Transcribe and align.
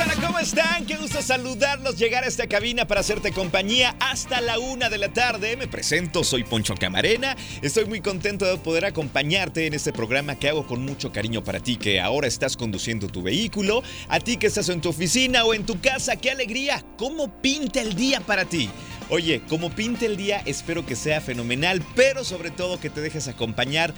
Guadalajara, 0.00 0.26
¿cómo 0.26 0.38
están? 0.38 0.86
Qué 0.86 0.96
gusto 0.96 1.20
saludarlos, 1.20 1.98
llegar 1.98 2.24
a 2.24 2.26
esta 2.26 2.46
cabina 2.46 2.86
para 2.86 3.02
hacerte 3.02 3.32
compañía 3.32 3.94
hasta 4.00 4.40
la 4.40 4.58
una 4.58 4.88
de 4.88 4.96
la 4.96 5.12
tarde. 5.12 5.58
Me 5.58 5.68
presento, 5.68 6.24
soy 6.24 6.42
Poncho 6.42 6.74
Camarena. 6.74 7.36
Estoy 7.60 7.84
muy 7.84 8.00
contento 8.00 8.46
de 8.46 8.56
poder 8.56 8.86
acompañarte 8.86 9.66
en 9.66 9.74
este 9.74 9.92
programa 9.92 10.36
que 10.36 10.48
hago 10.48 10.66
con 10.66 10.82
mucho 10.86 11.12
cariño 11.12 11.44
para 11.44 11.60
ti, 11.60 11.76
que 11.76 12.00
ahora 12.00 12.28
estás 12.28 12.56
conduciendo 12.56 13.08
tu 13.08 13.20
vehículo, 13.22 13.82
a 14.08 14.20
ti 14.20 14.38
que 14.38 14.46
estás 14.46 14.70
en 14.70 14.80
tu 14.80 14.88
oficina 14.88 15.44
o 15.44 15.52
en 15.52 15.66
tu 15.66 15.78
casa. 15.82 16.16
¡Qué 16.16 16.30
alegría! 16.30 16.82
¿Cómo 16.96 17.28
pinta 17.42 17.82
el 17.82 17.94
día 17.94 18.20
para 18.20 18.46
ti? 18.46 18.70
Oye, 19.10 19.42
como 19.48 19.70
pinta 19.70 20.06
el 20.06 20.16
día, 20.16 20.40
espero 20.46 20.86
que 20.86 20.94
sea 20.94 21.20
fenomenal, 21.20 21.84
pero 21.96 22.22
sobre 22.22 22.52
todo 22.52 22.78
que 22.78 22.90
te 22.90 23.00
dejes 23.00 23.26
acompañar 23.26 23.92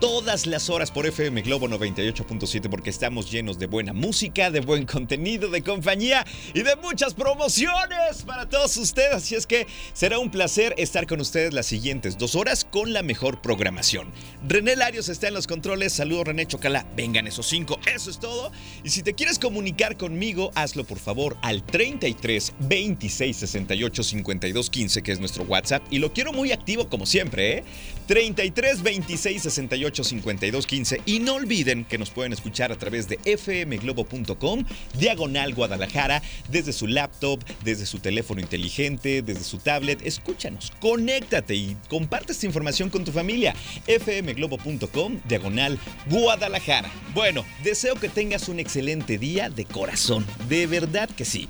todas 0.00 0.46
las 0.46 0.68
horas 0.68 0.90
por 0.90 1.06
FM 1.06 1.42
Globo 1.42 1.68
98.7 1.68 2.68
porque 2.68 2.90
estamos 2.90 3.30
llenos 3.30 3.58
de 3.58 3.66
buena 3.66 3.92
música, 3.92 4.50
de 4.50 4.60
buen 4.60 4.84
contenido, 4.84 5.48
de 5.48 5.62
compañía 5.62 6.26
y 6.54 6.62
de 6.62 6.76
muchas 6.76 7.14
promociones 7.14 8.22
para 8.26 8.48
todos 8.48 8.76
ustedes. 8.76 9.14
Así 9.14 9.34
es 9.34 9.46
que 9.46 9.66
será 9.92 10.18
un 10.18 10.30
placer 10.30 10.74
estar 10.76 11.06
con 11.06 11.20
ustedes 11.20 11.52
las 11.52 11.66
siguientes 11.66 12.18
dos 12.18 12.34
horas 12.34 12.64
con 12.64 12.92
la 12.92 13.02
mejor 13.02 13.40
programación. 13.40 14.12
René 14.46 14.76
Larios 14.76 15.08
está 15.08 15.28
en 15.28 15.34
los 15.34 15.46
controles. 15.46 15.92
Saludos 15.92 16.26
René 16.26 16.46
Chocala. 16.46 16.86
Vengan 16.96 17.26
esos 17.26 17.46
cinco. 17.46 17.78
Eso 17.92 18.10
es 18.10 18.18
todo. 18.18 18.52
Y 18.84 18.90
si 18.90 19.02
te 19.02 19.14
quieres 19.14 19.38
comunicar 19.38 19.96
conmigo, 19.96 20.50
hazlo 20.54 20.84
por 20.84 20.98
favor 20.98 21.36
al 21.42 21.64
33 21.64 22.54
26 22.60 23.36
68 23.36 24.02
52 24.02 24.70
15 24.70 25.02
que 25.02 25.12
es 25.12 25.20
nuestro 25.20 25.44
WhatsApp. 25.44 25.82
Y 25.90 25.98
lo 25.98 26.12
quiero 26.12 26.32
muy 26.32 26.52
activo 26.52 26.88
como 26.88 27.06
siempre, 27.06 27.58
¿eh? 27.58 27.64
33 28.06 28.82
26 28.82 29.42
68 29.42 29.85
52 29.94 30.66
15 30.66 31.00
y 31.06 31.20
no 31.20 31.34
olviden 31.34 31.84
que 31.84 31.98
nos 31.98 32.10
pueden 32.10 32.32
escuchar 32.32 32.72
a 32.72 32.76
través 32.76 33.08
de 33.08 33.18
fmglobo.com, 33.18 34.64
diagonal 34.98 35.54
Guadalajara, 35.54 36.22
desde 36.50 36.72
su 36.72 36.86
laptop, 36.86 37.42
desde 37.64 37.86
su 37.86 37.98
teléfono 37.98 38.40
inteligente, 38.40 39.22
desde 39.22 39.44
su 39.44 39.58
tablet. 39.58 40.00
Escúchanos, 40.04 40.72
conéctate 40.80 41.54
y 41.54 41.76
comparte 41.88 42.32
esta 42.32 42.46
información 42.46 42.90
con 42.90 43.04
tu 43.04 43.12
familia. 43.12 43.54
fmglobo.com, 43.86 45.20
diagonal 45.28 45.78
Guadalajara. 46.08 46.90
Bueno, 47.14 47.44
deseo 47.62 47.94
que 47.96 48.08
tengas 48.08 48.48
un 48.48 48.60
excelente 48.60 49.18
día 49.18 49.50
de 49.50 49.64
corazón, 49.64 50.26
de 50.48 50.66
verdad 50.66 51.08
que 51.08 51.24
sí. 51.24 51.48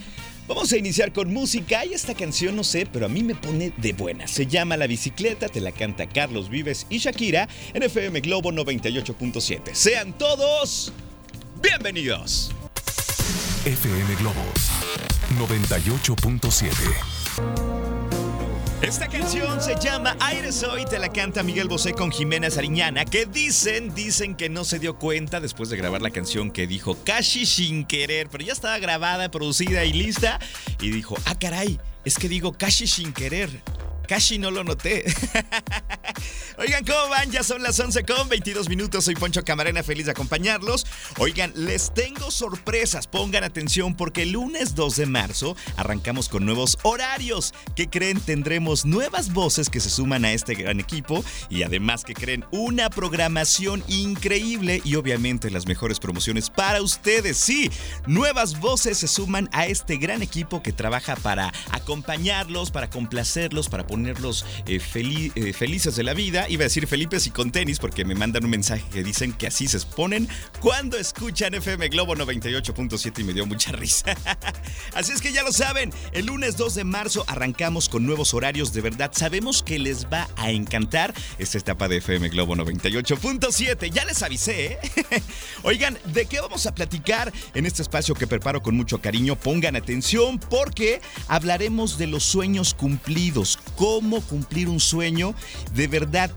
Vamos 0.49 0.73
a 0.73 0.77
iniciar 0.77 1.13
con 1.13 1.33
música 1.33 1.85
y 1.85 1.93
esta 1.93 2.15
canción 2.15 2.55
no 2.55 2.63
sé, 2.63 2.87
pero 2.87 3.07
a 3.07 3.09
mí 3.09 3.25
me 3.25 3.35
pone 3.35 3.73
de 3.77 3.93
buena. 3.93 4.29
Se 4.29 4.47
llama 4.47 4.77
La 4.77 4.87
bicicleta, 4.87 5.49
te 5.49 5.61
la 5.61 5.73
canta 5.73 6.07
Carlos 6.07 6.49
Vives 6.49 6.87
y 6.89 6.99
Shakira 6.99 7.49
en 7.75 7.83
FM 7.83 8.21
Globo 8.21 8.53
98.7. 8.53 9.75
Sean 9.75 10.17
todos 10.17 10.93
bienvenidos. 11.61 12.53
FM 13.65 14.15
Globo 14.17 14.45
98.7. 15.39 17.76
Esta 18.83 19.09
canción 19.09 19.63
se 19.63 19.75
llama 19.81 20.17
Aire 20.21 20.53
Soy, 20.53 20.85
te 20.85 20.99
la 20.99 21.09
canta 21.09 21.43
Miguel 21.43 21.67
Bosé 21.67 21.95
con 21.95 22.13
Jimena 22.13 22.51
Sariñana, 22.51 23.07
que 23.07 23.25
dicen, 23.25 23.95
dicen 23.95 24.35
que 24.37 24.51
no 24.51 24.65
se 24.65 24.79
dio 24.79 24.99
cuenta 24.99 25.41
después 25.41 25.71
de 25.71 25.79
grabar 25.79 26.03
la 26.03 26.11
canción 26.11 26.51
que 26.51 26.67
dijo 26.67 26.95
casi 27.03 27.47
sin 27.47 27.87
querer, 27.87 28.29
pero 28.31 28.45
ya 28.45 28.53
estaba 28.53 28.79
grabada, 28.79 29.31
producida 29.31 29.85
y 29.87 29.95
lista, 29.95 30.39
y 30.81 30.91
dijo, 30.91 31.17
ah 31.25 31.39
caray, 31.39 31.81
es 32.05 32.19
que 32.19 32.29
digo 32.29 32.53
casi 32.53 32.87
sin 32.87 33.15
querer. 33.15 33.49
Casi 34.07 34.39
no 34.39 34.51
lo 34.51 34.65
noté. 34.65 35.05
Oigan, 36.59 36.85
¿cómo 36.85 37.09
van? 37.11 37.31
Ya 37.31 37.43
son 37.43 37.63
las 37.63 37.79
11 37.79 38.05
con 38.05 38.29
22 38.29 38.69
minutos. 38.69 39.05
Soy 39.05 39.15
Poncho 39.15 39.45
Camarena, 39.45 39.83
feliz 39.83 40.07
de 40.07 40.13
acompañarlos. 40.13 40.87
Oigan, 41.19 41.53
les 41.55 41.93
tengo 41.93 42.31
sorpresas. 42.31 43.07
Pongan 43.07 43.45
atención 43.45 43.97
porque 43.97 44.23
el 44.23 44.33
lunes 44.33 44.75
2 44.75 44.97
de 44.97 45.07
marzo 45.07 45.57
arrancamos 45.77 46.29
con 46.29 46.47
nuevos 46.47 46.79
horarios. 46.83 47.53
¿Qué 47.75 47.89
creen? 47.89 48.21
Tendremos 48.21 48.85
nuevas 48.85 49.33
voces 49.33 49.69
que 49.69 49.81
se 49.81 49.91
suman 49.91 50.25
a 50.25 50.33
este 50.33 50.55
gran 50.55 50.81
equipo 50.81 51.25
y 51.51 51.63
además 51.63 52.05
que 52.05 52.15
creen 52.15 52.45
una 52.53 52.91
programación 52.91 53.83
increíble 53.89 54.81
y 54.85 54.95
obviamente 54.95 55.51
las 55.51 55.67
mejores 55.67 55.99
promociones 55.99 56.49
para 56.49 56.81
ustedes. 56.81 57.37
Sí, 57.37 57.71
nuevas 58.07 58.61
voces 58.61 58.99
se 58.99 59.09
suman 59.09 59.49
a 59.53 59.67
este 59.67 59.97
gran 59.97 60.23
equipo 60.23 60.63
que 60.63 60.73
trabaja 60.73 61.17
para 61.17 61.53
acompañarlos, 61.71 62.71
para 62.71 62.89
complacerlos, 62.89 63.69
para 63.69 63.87
ponerlos 63.97 64.45
eh, 64.67 64.79
eh, 64.95 65.53
felices 65.55 65.97
de 65.97 66.03
la 66.03 66.13
vida. 66.13 66.51
Iba 66.51 66.65
a 66.65 66.65
decir 66.65 66.87
Felipes 66.87 67.27
y 67.27 67.31
con 67.31 67.51
tenis 67.51 67.79
porque 67.79 68.05
me 68.05 68.15
mandan 68.15 68.45
un 68.45 68.51
mensaje 68.51 68.85
que 68.93 69.03
dicen 69.03 69.33
que 69.33 69.47
así 69.47 69.67
se 69.69 69.79
exponen 69.79 70.29
cuando 70.61 70.99
escuchan 70.99 71.55
FM 71.55 71.89
Globo 71.89 72.15
98.7 72.15 73.21
y 73.21 73.25
me 73.25 73.33
dio 73.33 73.47
mucha 73.47 73.73
risa. 73.73 74.15
así 74.95 75.13
es 75.13 75.23
que 75.23 75.33
ya 75.33 75.43
lo 75.43 75.51
saben, 75.51 75.95
el 76.13 76.27
lunes 76.27 76.59
2 76.59 76.75
de 76.75 76.85
marzo 76.85 77.25
arrancamos 77.27 77.89
con 77.89 78.05
nuevos 78.05 78.35
horarios. 78.35 78.75
De 78.75 78.83
verdad, 78.83 79.13
sabemos 79.15 79.63
que 79.63 79.79
les 79.79 80.05
va 80.13 80.29
a 80.37 80.51
encantar 80.51 81.15
esta 81.39 81.57
etapa 81.57 81.89
de 81.89 81.97
FM 81.97 82.29
Globo 82.29 82.55
98.7. 82.55 83.91
Ya 83.91 84.05
les 84.05 84.23
avisé, 84.23 84.73
¿eh? 84.73 84.79
Oigan, 85.63 85.97
¿de 86.13 86.27
qué 86.27 86.39
vamos 86.41 86.67
a 86.67 86.75
platicar 86.75 87.33
en 87.55 87.65
este 87.65 87.81
espacio 87.81 88.15
que 88.15 88.27
preparo 88.27 88.61
con 88.61 88.77
mucho 88.77 89.01
cariño? 89.01 89.37
Pongan 89.37 89.75
atención 89.75 90.39
porque 90.39 91.01
hablaremos 91.29 91.97
de 91.97 92.09
los 92.09 92.25
sueños 92.25 92.75
cumplidos, 92.75 93.59
cómo 93.87 94.21
cumplir 94.21 94.69
un 94.69 94.81
sueño. 94.81 95.33
De 95.73 95.87
verdad, 95.87 96.33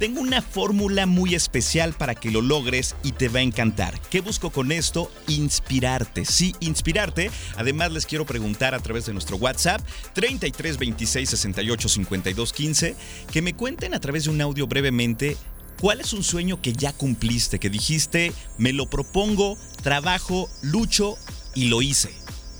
tengo 0.00 0.20
una 0.20 0.42
fórmula 0.42 1.06
muy 1.06 1.36
especial 1.36 1.92
para 1.92 2.16
que 2.16 2.32
lo 2.32 2.42
logres 2.42 2.96
y 3.04 3.12
te 3.12 3.28
va 3.28 3.38
a 3.38 3.42
encantar. 3.42 4.00
¿Qué 4.10 4.20
busco 4.20 4.50
con 4.50 4.72
esto? 4.72 5.08
Inspirarte. 5.28 6.24
Sí, 6.24 6.56
inspirarte. 6.58 7.30
Además, 7.56 7.92
les 7.92 8.04
quiero 8.04 8.26
preguntar 8.26 8.74
a 8.74 8.80
través 8.80 9.06
de 9.06 9.12
nuestro 9.12 9.36
WhatsApp 9.36 9.80
33 10.14 10.76
26 10.76 11.30
68 11.30 11.88
52 11.88 12.52
15 12.52 12.96
que 13.30 13.42
me 13.42 13.54
cuenten 13.54 13.94
a 13.94 14.00
través 14.00 14.24
de 14.24 14.30
un 14.30 14.40
audio 14.40 14.66
brevemente 14.66 15.36
¿Cuál 15.80 16.00
es 16.00 16.12
un 16.12 16.24
sueño 16.24 16.60
que 16.60 16.72
ya 16.72 16.92
cumpliste, 16.92 17.60
que 17.60 17.70
dijiste, 17.70 18.32
me 18.56 18.72
lo 18.72 18.90
propongo, 18.90 19.56
trabajo, 19.84 20.50
lucho 20.60 21.16
y 21.54 21.66
lo 21.66 21.82
hice? 21.82 22.10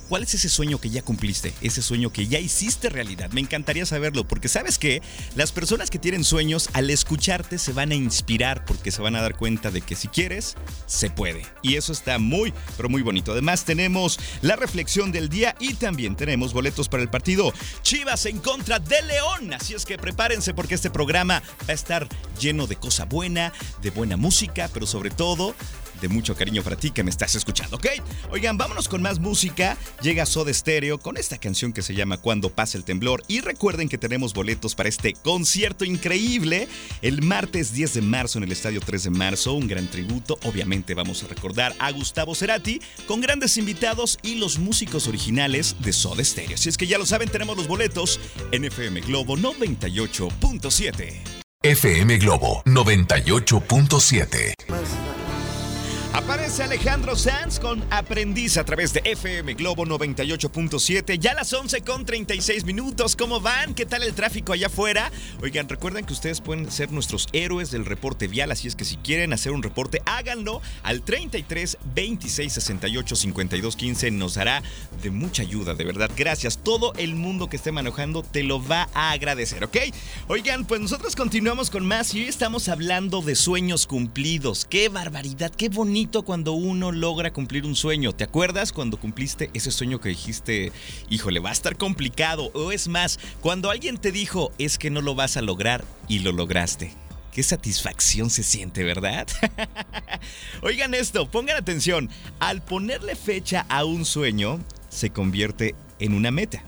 ¿Cuál 0.08 0.22
es 0.22 0.32
ese 0.32 0.48
sueño 0.48 0.80
que 0.80 0.88
ya 0.88 1.02
cumpliste? 1.02 1.52
Ese 1.60 1.82
sueño 1.82 2.10
que 2.10 2.26
ya 2.26 2.38
hiciste 2.38 2.88
realidad. 2.88 3.30
Me 3.32 3.42
encantaría 3.42 3.84
saberlo 3.84 4.26
porque 4.26 4.48
sabes 4.48 4.78
que 4.78 5.02
las 5.34 5.52
personas 5.52 5.90
que 5.90 5.98
tienen 5.98 6.24
sueños 6.24 6.70
al 6.72 6.88
escucharte 6.88 7.58
se 7.58 7.74
van 7.74 7.90
a 7.90 7.94
inspirar 7.94 8.64
porque 8.64 8.90
se 8.90 9.02
van 9.02 9.16
a 9.16 9.20
dar 9.20 9.36
cuenta 9.36 9.70
de 9.70 9.82
que 9.82 9.96
si 9.96 10.08
quieres, 10.08 10.54
se 10.86 11.10
puede. 11.10 11.44
Y 11.62 11.76
eso 11.76 11.92
está 11.92 12.18
muy, 12.18 12.54
pero 12.78 12.88
muy 12.88 13.02
bonito. 13.02 13.32
Además 13.32 13.66
tenemos 13.66 14.18
la 14.40 14.56
reflexión 14.56 15.12
del 15.12 15.28
día 15.28 15.54
y 15.60 15.74
también 15.74 16.16
tenemos 16.16 16.54
boletos 16.54 16.88
para 16.88 17.02
el 17.02 17.10
partido 17.10 17.52
Chivas 17.82 18.24
en 18.24 18.38
contra 18.38 18.78
de 18.78 19.02
León. 19.02 19.52
Así 19.52 19.74
es 19.74 19.84
que 19.84 19.98
prepárense 19.98 20.54
porque 20.54 20.74
este 20.74 20.88
programa 20.88 21.42
va 21.62 21.68
a 21.68 21.72
estar 21.72 22.08
lleno 22.40 22.66
de 22.66 22.76
cosa 22.76 23.04
buena, 23.04 23.52
de 23.82 23.90
buena 23.90 24.16
música, 24.16 24.70
pero 24.72 24.86
sobre 24.86 25.10
todo 25.10 25.54
de 26.00 26.08
mucho 26.08 26.34
cariño 26.34 26.62
para 26.62 26.76
ti 26.76 26.90
que 26.90 27.02
me 27.02 27.10
estás 27.10 27.34
escuchando, 27.34 27.76
¿ok? 27.76 27.86
Oigan, 28.30 28.56
vámonos 28.56 28.88
con 28.88 29.02
más 29.02 29.18
música. 29.18 29.76
Llega 30.02 30.26
Soda 30.26 30.52
Stereo 30.52 30.98
con 30.98 31.16
esta 31.16 31.38
canción 31.38 31.72
que 31.72 31.82
se 31.82 31.94
llama 31.94 32.18
Cuando 32.18 32.50
pasa 32.50 32.78
el 32.78 32.84
temblor. 32.84 33.22
Y 33.28 33.40
recuerden 33.40 33.88
que 33.88 33.98
tenemos 33.98 34.34
boletos 34.34 34.74
para 34.74 34.88
este 34.88 35.14
concierto 35.14 35.84
increíble 35.84 36.68
el 37.02 37.22
martes 37.22 37.72
10 37.72 37.94
de 37.94 38.02
marzo 38.02 38.38
en 38.38 38.44
el 38.44 38.52
Estadio 38.52 38.80
3 38.80 39.04
de 39.04 39.10
marzo. 39.10 39.54
Un 39.54 39.68
gran 39.68 39.88
tributo. 39.88 40.38
Obviamente 40.44 40.94
vamos 40.94 41.22
a 41.22 41.28
recordar 41.28 41.74
a 41.78 41.90
Gustavo 41.92 42.34
Cerati 42.34 42.80
con 43.06 43.20
grandes 43.20 43.56
invitados 43.56 44.18
y 44.22 44.36
los 44.36 44.58
músicos 44.58 45.08
originales 45.08 45.76
de 45.80 45.92
Soda 45.92 46.24
Stereo. 46.24 46.56
Si 46.56 46.68
es 46.68 46.76
que 46.76 46.86
ya 46.86 46.98
lo 46.98 47.06
saben, 47.06 47.28
tenemos 47.28 47.56
los 47.56 47.68
boletos 47.68 48.20
en 48.52 48.64
FM 48.64 49.00
Globo 49.02 49.36
98.7. 49.36 51.38
FM 51.62 52.18
Globo 52.18 52.62
98.7. 52.66 55.07
Aparece 56.18 56.64
Alejandro 56.64 57.14
Sanz 57.14 57.60
con 57.60 57.80
Aprendiz 57.92 58.56
a 58.56 58.64
través 58.64 58.92
de 58.92 59.00
FM 59.04 59.54
Globo 59.54 59.86
98.7. 59.86 61.16
Ya 61.16 61.32
las 61.32 61.52
11 61.52 61.82
con 61.82 62.04
36 62.04 62.64
minutos. 62.64 63.14
¿Cómo 63.14 63.40
van? 63.40 63.72
¿Qué 63.72 63.86
tal 63.86 64.02
el 64.02 64.14
tráfico 64.14 64.52
allá 64.52 64.66
afuera? 64.66 65.12
Oigan, 65.40 65.68
recuerden 65.68 66.04
que 66.04 66.12
ustedes 66.12 66.40
pueden 66.40 66.72
ser 66.72 66.90
nuestros 66.90 67.28
héroes 67.32 67.70
del 67.70 67.86
reporte 67.86 68.26
vial. 68.26 68.50
Así 68.50 68.66
es 68.66 68.74
que 68.74 68.84
si 68.84 68.96
quieren 68.96 69.32
hacer 69.32 69.52
un 69.52 69.62
reporte, 69.62 70.02
háganlo 70.06 70.60
al 70.82 71.02
33 71.02 71.78
26 71.94 72.52
68 72.52 73.14
52 73.14 73.76
15. 73.76 74.10
Nos 74.10 74.38
hará 74.38 74.64
de 75.00 75.12
mucha 75.12 75.42
ayuda, 75.42 75.74
de 75.74 75.84
verdad. 75.84 76.10
Gracias. 76.16 76.58
Todo 76.58 76.94
el 76.94 77.14
mundo 77.14 77.48
que 77.48 77.56
esté 77.56 77.70
manejando 77.70 78.24
te 78.24 78.42
lo 78.42 78.60
va 78.60 78.88
a 78.92 79.12
agradecer, 79.12 79.62
¿ok? 79.62 79.76
Oigan, 80.26 80.64
pues 80.64 80.80
nosotros 80.80 81.14
continuamos 81.14 81.70
con 81.70 81.86
más 81.86 82.12
y 82.12 82.22
hoy 82.22 82.28
estamos 82.28 82.68
hablando 82.68 83.22
de 83.22 83.36
sueños 83.36 83.86
cumplidos. 83.86 84.64
¡Qué 84.64 84.88
barbaridad! 84.88 85.52
¡Qué 85.56 85.68
bonito! 85.68 86.07
Cuando 86.10 86.52
uno 86.52 86.90
logra 86.90 87.32
cumplir 87.32 87.66
un 87.66 87.76
sueño. 87.76 88.12
¿Te 88.12 88.24
acuerdas 88.24 88.72
cuando 88.72 88.98
cumpliste 88.98 89.50
ese 89.52 89.70
sueño 89.70 90.00
que 90.00 90.08
dijiste, 90.08 90.72
híjole, 91.10 91.40
va 91.40 91.50
a 91.50 91.52
estar 91.52 91.76
complicado? 91.76 92.50
O 92.54 92.72
es 92.72 92.88
más, 92.88 93.18
cuando 93.40 93.70
alguien 93.70 93.98
te 93.98 94.10
dijo, 94.10 94.52
es 94.58 94.78
que 94.78 94.90
no 94.90 95.02
lo 95.02 95.14
vas 95.14 95.36
a 95.36 95.42
lograr 95.42 95.84
y 96.08 96.20
lo 96.20 96.32
lograste. 96.32 96.94
Qué 97.32 97.42
satisfacción 97.42 98.30
se 98.30 98.42
siente, 98.42 98.84
¿verdad? 98.84 99.28
Oigan 100.62 100.94
esto, 100.94 101.30
pongan 101.30 101.56
atención. 101.56 102.08
Al 102.40 102.62
ponerle 102.62 103.14
fecha 103.14 103.66
a 103.68 103.84
un 103.84 104.04
sueño, 104.04 104.58
se 104.88 105.10
convierte 105.10 105.74
en 105.98 106.14
una 106.14 106.30
meta. 106.30 106.64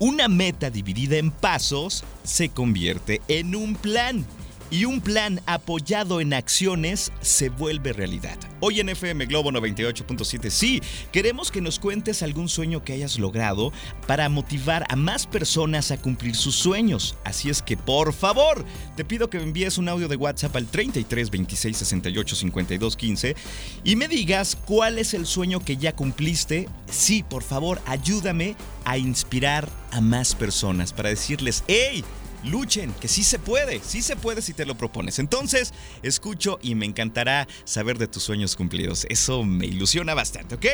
Una 0.00 0.28
meta 0.28 0.70
dividida 0.70 1.16
en 1.16 1.30
pasos 1.30 2.04
se 2.24 2.48
convierte 2.48 3.22
en 3.28 3.54
un 3.54 3.74
plan 3.76 4.26
y 4.70 4.84
un 4.84 5.00
plan 5.00 5.40
apoyado 5.46 6.20
en 6.20 6.34
acciones 6.34 7.12
se 7.20 7.48
vuelve 7.48 7.92
realidad. 7.92 8.38
Hoy 8.60 8.80
en 8.80 8.88
FM 8.88 9.26
Globo 9.26 9.50
98.7 9.50 10.50
sí, 10.50 10.82
queremos 11.12 11.50
que 11.50 11.60
nos 11.60 11.78
cuentes 11.78 12.22
algún 12.22 12.48
sueño 12.48 12.82
que 12.84 12.92
hayas 12.92 13.18
logrado 13.18 13.72
para 14.06 14.28
motivar 14.28 14.84
a 14.88 14.96
más 14.96 15.26
personas 15.26 15.90
a 15.90 15.98
cumplir 15.98 16.34
sus 16.34 16.54
sueños. 16.54 17.16
Así 17.24 17.48
es 17.48 17.62
que 17.62 17.76
por 17.76 18.12
favor, 18.12 18.64
te 18.96 19.04
pido 19.04 19.30
que 19.30 19.38
me 19.38 19.44
envíes 19.44 19.78
un 19.78 19.88
audio 19.88 20.08
de 20.08 20.16
WhatsApp 20.16 20.56
al 20.56 20.66
33 20.66 21.30
26 21.30 21.76
68 21.76 22.36
52 22.36 22.96
15 22.96 23.36
y 23.84 23.96
me 23.96 24.08
digas 24.08 24.56
cuál 24.66 24.98
es 24.98 25.14
el 25.14 25.26
sueño 25.26 25.60
que 25.64 25.76
ya 25.76 25.94
cumpliste. 25.94 26.68
Sí, 26.90 27.22
por 27.22 27.42
favor, 27.42 27.80
ayúdame 27.86 28.56
a 28.84 28.98
inspirar 28.98 29.68
a 29.92 30.00
más 30.00 30.34
personas 30.34 30.92
para 30.92 31.08
decirles, 31.08 31.64
hey, 31.68 32.04
luchen, 32.44 32.92
que 32.94 33.08
sí 33.08 33.24
se 33.24 33.38
puede, 33.38 33.80
sí 33.84 34.02
se 34.02 34.16
puede 34.16 34.42
si 34.42 34.52
te 34.52 34.66
lo 34.66 34.76
propones. 34.76 35.18
Entonces, 35.18 35.72
escucho 36.02 36.58
y 36.62 36.74
me 36.74 36.86
encantará 36.86 37.48
saber 37.64 37.98
de 37.98 38.06
tus 38.06 38.22
sueños 38.22 38.56
cumplidos. 38.56 39.06
Eso 39.08 39.44
me 39.44 39.66
ilusiona 39.66 40.14
bastante, 40.14 40.54
¿ok? 40.54 40.66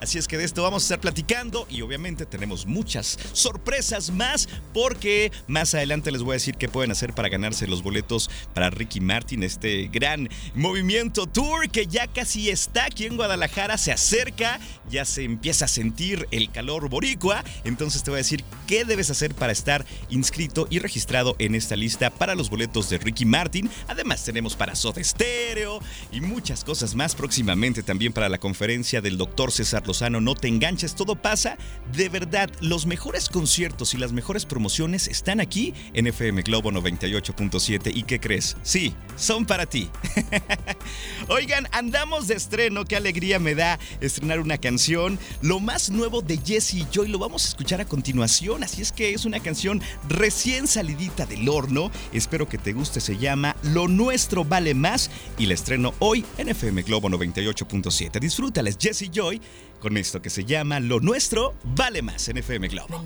Así 0.00 0.18
es 0.18 0.26
que 0.26 0.38
de 0.38 0.44
esto 0.44 0.62
vamos 0.62 0.82
a 0.82 0.86
estar 0.86 1.00
platicando 1.00 1.66
y 1.68 1.82
obviamente 1.82 2.26
tenemos 2.26 2.66
muchas 2.66 3.18
sorpresas 3.32 4.10
más 4.10 4.48
porque 4.72 5.30
más 5.46 5.74
adelante 5.74 6.10
les 6.10 6.22
voy 6.22 6.32
a 6.32 6.34
decir 6.34 6.56
qué 6.56 6.68
pueden 6.68 6.90
hacer 6.90 7.14
para 7.14 7.28
ganarse 7.28 7.66
los 7.66 7.82
boletos 7.82 8.30
para 8.54 8.70
Ricky 8.70 9.00
Martin, 9.00 9.42
este 9.42 9.88
gran 9.88 10.28
movimiento 10.54 11.26
tour 11.26 11.70
que 11.70 11.86
ya 11.86 12.06
casi 12.06 12.50
está 12.50 12.86
aquí 12.86 13.06
en 13.06 13.16
Guadalajara, 13.16 13.78
se 13.78 13.92
acerca, 13.92 14.58
ya 14.90 15.04
se 15.04 15.24
empieza 15.24 15.66
a 15.66 15.68
sentir 15.68 16.26
el 16.30 16.50
calor 16.50 16.88
boricua, 16.88 17.44
entonces 17.64 18.02
te 18.02 18.10
voy 18.10 18.18
a 18.18 18.24
decir 18.24 18.44
qué 18.66 18.84
debes 18.84 19.10
hacer 19.10 19.34
para 19.34 19.52
estar 19.52 19.84
inscrito 20.10 20.66
y 20.70 20.78
registrado 20.78 21.11
en 21.38 21.54
esta 21.54 21.76
lista 21.76 22.08
para 22.08 22.34
los 22.34 22.48
boletos 22.48 22.88
de 22.88 22.96
Ricky 22.96 23.26
Martin. 23.26 23.68
Además 23.86 24.24
tenemos 24.24 24.56
para 24.56 24.74
Soda 24.74 25.04
Stereo 25.04 25.78
y 26.10 26.22
muchas 26.22 26.64
cosas 26.64 26.94
más 26.94 27.14
próximamente 27.14 27.82
también 27.82 28.14
para 28.14 28.30
la 28.30 28.38
conferencia 28.38 29.02
del 29.02 29.18
doctor 29.18 29.52
César 29.52 29.86
Lozano. 29.86 30.22
No 30.22 30.34
te 30.34 30.48
enganches, 30.48 30.94
todo 30.94 31.14
pasa. 31.14 31.58
De 31.94 32.08
verdad, 32.08 32.50
los 32.62 32.86
mejores 32.86 33.28
conciertos 33.28 33.92
y 33.92 33.98
las 33.98 34.12
mejores 34.12 34.46
promociones 34.46 35.06
están 35.06 35.40
aquí 35.40 35.74
en 35.92 36.06
FM 36.06 36.40
Globo 36.42 36.70
98.7. 36.70 37.94
¿Y 37.94 38.04
qué 38.04 38.18
crees? 38.18 38.56
Sí, 38.62 38.94
son 39.16 39.44
para 39.44 39.66
ti. 39.66 39.90
Oigan, 41.28 41.68
andamos 41.72 42.28
de 42.28 42.34
estreno. 42.34 42.84
Qué 42.84 42.96
alegría 42.96 43.38
me 43.38 43.54
da 43.54 43.78
estrenar 44.00 44.40
una 44.40 44.58
canción. 44.58 45.18
Lo 45.40 45.60
más 45.60 45.90
nuevo 45.90 46.22
de 46.22 46.38
Jesse 46.38 46.74
y 46.74 46.86
Joy 46.92 47.08
lo 47.08 47.18
vamos 47.18 47.44
a 47.44 47.48
escuchar 47.48 47.80
a 47.80 47.84
continuación. 47.84 48.62
Así 48.62 48.82
es 48.82 48.92
que 48.92 49.14
es 49.14 49.24
una 49.24 49.40
canción 49.40 49.80
recién 50.08 50.66
salida 50.66 50.92
del 51.26 51.48
horno. 51.48 51.90
Espero 52.12 52.48
que 52.48 52.58
te 52.58 52.72
guste. 52.72 53.00
Se 53.00 53.16
llama 53.16 53.56
Lo 53.62 53.88
Nuestro 53.88 54.44
Vale 54.44 54.74
Más 54.74 55.10
y 55.38 55.46
la 55.46 55.54
estreno 55.54 55.94
hoy 55.98 56.24
en 56.38 56.50
FM 56.50 56.82
Globo 56.82 57.08
98.7. 57.08 58.20
Disfrútales, 58.20 58.76
Jesse 58.80 59.10
Joy, 59.10 59.40
con 59.80 59.96
esto 59.96 60.22
que 60.22 60.30
se 60.30 60.44
llama 60.44 60.78
Lo 60.80 61.00
Nuestro 61.00 61.54
Vale 61.64 62.02
Más 62.02 62.28
en 62.28 62.38
FM 62.38 62.68
Globo. 62.68 63.04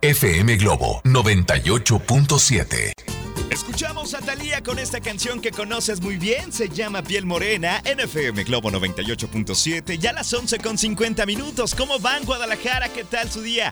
FM 0.00 0.56
Globo 0.56 1.00
98.7. 1.04 3.21
Escuchamos 3.52 4.14
a 4.14 4.20
Talía 4.20 4.62
con 4.62 4.78
esta 4.78 4.98
canción 4.98 5.38
que 5.38 5.50
conoces 5.50 6.00
muy 6.00 6.16
bien, 6.16 6.50
se 6.50 6.70
llama 6.70 7.02
Piel 7.02 7.26
Morena, 7.26 7.82
NFM 7.84 8.44
Globo 8.44 8.70
98.7, 8.70 9.98
ya 9.98 10.14
las 10.14 10.32
11 10.32 10.56
con 10.60 10.78
50 10.78 11.26
minutos. 11.26 11.74
¿Cómo 11.74 11.98
van 11.98 12.24
Guadalajara? 12.24 12.88
¿Qué 12.88 13.04
tal 13.04 13.30
su 13.30 13.42
día? 13.42 13.70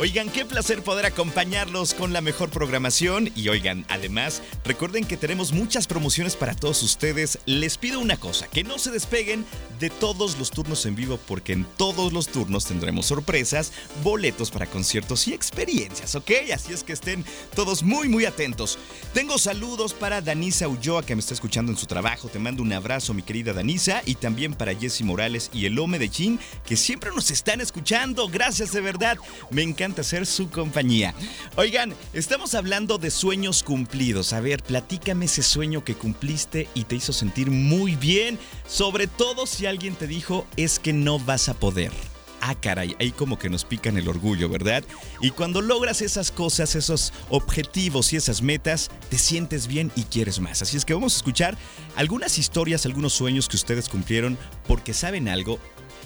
Oigan, 0.00 0.30
qué 0.30 0.46
placer 0.46 0.82
poder 0.82 1.04
acompañarlos 1.04 1.92
con 1.92 2.14
la 2.14 2.22
mejor 2.22 2.48
programación 2.48 3.30
y 3.36 3.50
oigan, 3.50 3.84
además, 3.90 4.42
recuerden 4.64 5.04
que 5.04 5.18
tenemos 5.18 5.52
muchas 5.52 5.86
promociones 5.86 6.34
para 6.34 6.54
todos 6.54 6.82
ustedes. 6.82 7.38
Les 7.44 7.76
pido 7.76 8.00
una 8.00 8.16
cosa, 8.16 8.48
que 8.48 8.64
no 8.64 8.78
se 8.78 8.90
despeguen 8.90 9.44
de 9.78 9.90
todos 9.90 10.38
los 10.38 10.50
turnos 10.50 10.86
en 10.86 10.96
vivo 10.96 11.20
porque 11.28 11.52
en 11.52 11.66
todos 11.76 12.10
los 12.12 12.28
turnos 12.28 12.64
tendremos 12.64 13.06
sorpresas, 13.06 13.72
boletos 14.02 14.50
para 14.50 14.66
conciertos 14.66 15.28
y 15.28 15.34
experiencias, 15.34 16.14
¿ok? 16.14 16.30
Así 16.54 16.72
es 16.72 16.84
que 16.84 16.94
estén 16.94 17.22
todos 17.54 17.82
muy 17.82 18.08
muy 18.08 18.24
atentos. 18.24 18.78
Tengo 19.12 19.36
saludos 19.36 19.92
para 19.92 20.22
Danisa 20.22 20.68
Ulloa 20.68 21.04
que 21.04 21.14
me 21.14 21.20
está 21.20 21.34
escuchando 21.34 21.70
en 21.70 21.78
su 21.78 21.86
trabajo. 21.86 22.28
Te 22.28 22.38
mando 22.38 22.62
un 22.62 22.72
abrazo, 22.72 23.12
mi 23.12 23.22
querida 23.22 23.52
Danisa, 23.52 24.02
y 24.06 24.14
también 24.14 24.54
para 24.54 24.74
Jesse 24.74 25.02
Morales 25.02 25.50
y 25.52 25.66
el 25.66 25.78
Home 25.78 25.98
de 25.98 26.08
Chin 26.08 26.40
que 26.64 26.78
siempre 26.78 27.10
nos 27.14 27.30
están 27.30 27.60
escuchando. 27.60 28.28
Gracias 28.28 28.72
de 28.72 28.80
verdad. 28.80 29.18
Me 29.50 29.62
encanta 29.62 29.81
encanta 29.82 30.04
ser 30.04 30.26
su 30.26 30.48
compañía. 30.48 31.12
Oigan, 31.56 31.92
estamos 32.12 32.54
hablando 32.54 32.98
de 32.98 33.10
sueños 33.10 33.64
cumplidos. 33.64 34.32
A 34.32 34.38
ver, 34.38 34.62
platícame 34.62 35.24
ese 35.24 35.42
sueño 35.42 35.82
que 35.82 35.96
cumpliste 35.96 36.68
y 36.72 36.84
te 36.84 36.94
hizo 36.94 37.12
sentir 37.12 37.50
muy 37.50 37.96
bien, 37.96 38.38
sobre 38.64 39.08
todo 39.08 39.44
si 39.44 39.66
alguien 39.66 39.96
te 39.96 40.06
dijo 40.06 40.46
es 40.56 40.78
que 40.78 40.92
no 40.92 41.18
vas 41.18 41.48
a 41.48 41.54
poder 41.54 41.90
ah, 42.42 42.56
caray, 42.56 42.96
ahí 42.98 43.12
como 43.12 43.38
que 43.38 43.48
nos 43.48 43.64
pican 43.64 43.96
el 43.96 44.08
orgullo, 44.08 44.48
¿verdad? 44.48 44.84
Y 45.20 45.30
cuando 45.30 45.62
logras 45.62 46.02
esas 46.02 46.30
cosas, 46.30 46.74
esos 46.74 47.12
objetivos 47.30 48.12
y 48.12 48.16
esas 48.16 48.42
metas, 48.42 48.90
te 49.08 49.16
sientes 49.16 49.68
bien 49.68 49.92
y 49.94 50.02
quieres 50.02 50.40
más. 50.40 50.60
Así 50.60 50.76
es 50.76 50.84
que 50.84 50.92
vamos 50.92 51.14
a 51.14 51.18
escuchar 51.18 51.56
algunas 51.94 52.38
historias, 52.38 52.84
algunos 52.84 53.12
sueños 53.12 53.48
que 53.48 53.56
ustedes 53.56 53.88
cumplieron 53.88 54.36
porque 54.66 54.92
saben 54.92 55.28
algo, 55.28 55.60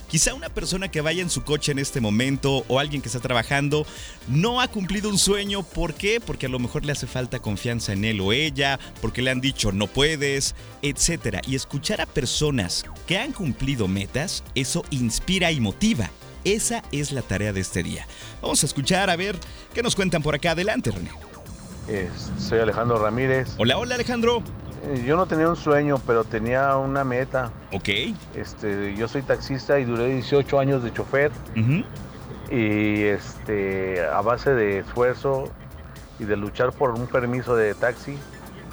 Quizá 0.08 0.34
una 0.34 0.48
persona 0.48 0.88
que 0.88 1.00
vaya 1.00 1.20
en 1.20 1.30
su 1.30 1.42
coche 1.42 1.72
en 1.72 1.80
este 1.80 2.00
momento 2.00 2.64
o 2.68 2.78
alguien 2.78 3.02
que 3.02 3.08
está 3.08 3.18
trabajando 3.18 3.84
no 4.28 4.60
ha 4.60 4.68
cumplido 4.68 5.08
un 5.08 5.18
sueño. 5.18 5.64
¿Por 5.64 5.94
qué? 5.94 6.20
Porque 6.20 6.46
a 6.46 6.48
lo 6.48 6.60
mejor 6.60 6.84
le 6.84 6.92
hace 6.92 7.08
falta 7.08 7.40
confianza 7.40 7.92
en 7.92 8.04
él 8.04 8.20
o 8.20 8.32
ella, 8.32 8.78
porque 9.00 9.20
le 9.20 9.32
han 9.32 9.40
dicho 9.40 9.72
no 9.72 9.88
puedes, 9.88 10.54
etc. 10.82 11.40
Y 11.46 11.56
escuchar 11.56 12.00
a 12.00 12.06
personas 12.06 12.84
que 13.06 13.18
han 13.18 13.32
cumplido 13.32 13.88
metas, 13.88 14.44
eso 14.54 14.84
inspira 14.90 15.50
y 15.50 15.58
motiva. 15.60 16.10
Esa 16.44 16.84
es 16.92 17.10
la 17.10 17.22
tarea 17.22 17.52
de 17.52 17.60
este 17.60 17.82
día. 17.82 18.06
Vamos 18.40 18.62
a 18.62 18.66
escuchar 18.66 19.10
a 19.10 19.16
ver 19.16 19.36
qué 19.74 19.82
nos 19.82 19.96
cuentan 19.96 20.22
por 20.22 20.36
acá. 20.36 20.52
Adelante, 20.52 20.92
René. 20.92 21.10
soy 22.38 22.60
Alejandro 22.60 22.98
Ramírez. 23.00 23.48
Hola, 23.58 23.76
hola 23.78 23.96
Alejandro. 23.96 24.44
Eh, 24.84 25.04
yo 25.06 25.16
no 25.16 25.26
tenía 25.26 25.48
un 25.48 25.56
sueño, 25.56 26.00
pero 26.06 26.24
tenía 26.24 26.76
una 26.76 27.04
meta. 27.04 27.50
Ok. 27.72 27.88
Este, 28.34 28.94
yo 28.96 29.08
soy 29.08 29.22
taxista 29.22 29.78
y 29.78 29.84
duré 29.84 30.12
18 30.14 30.58
años 30.58 30.82
de 30.82 30.92
chofer. 30.92 31.30
Y 32.50 33.02
este, 33.02 34.04
a 34.06 34.20
base 34.20 34.50
de 34.54 34.78
esfuerzo 34.80 35.50
y 36.20 36.24
de 36.24 36.36
luchar 36.36 36.72
por 36.72 36.90
un 36.92 37.06
permiso 37.08 37.56
de 37.56 37.74
taxi, 37.74 38.16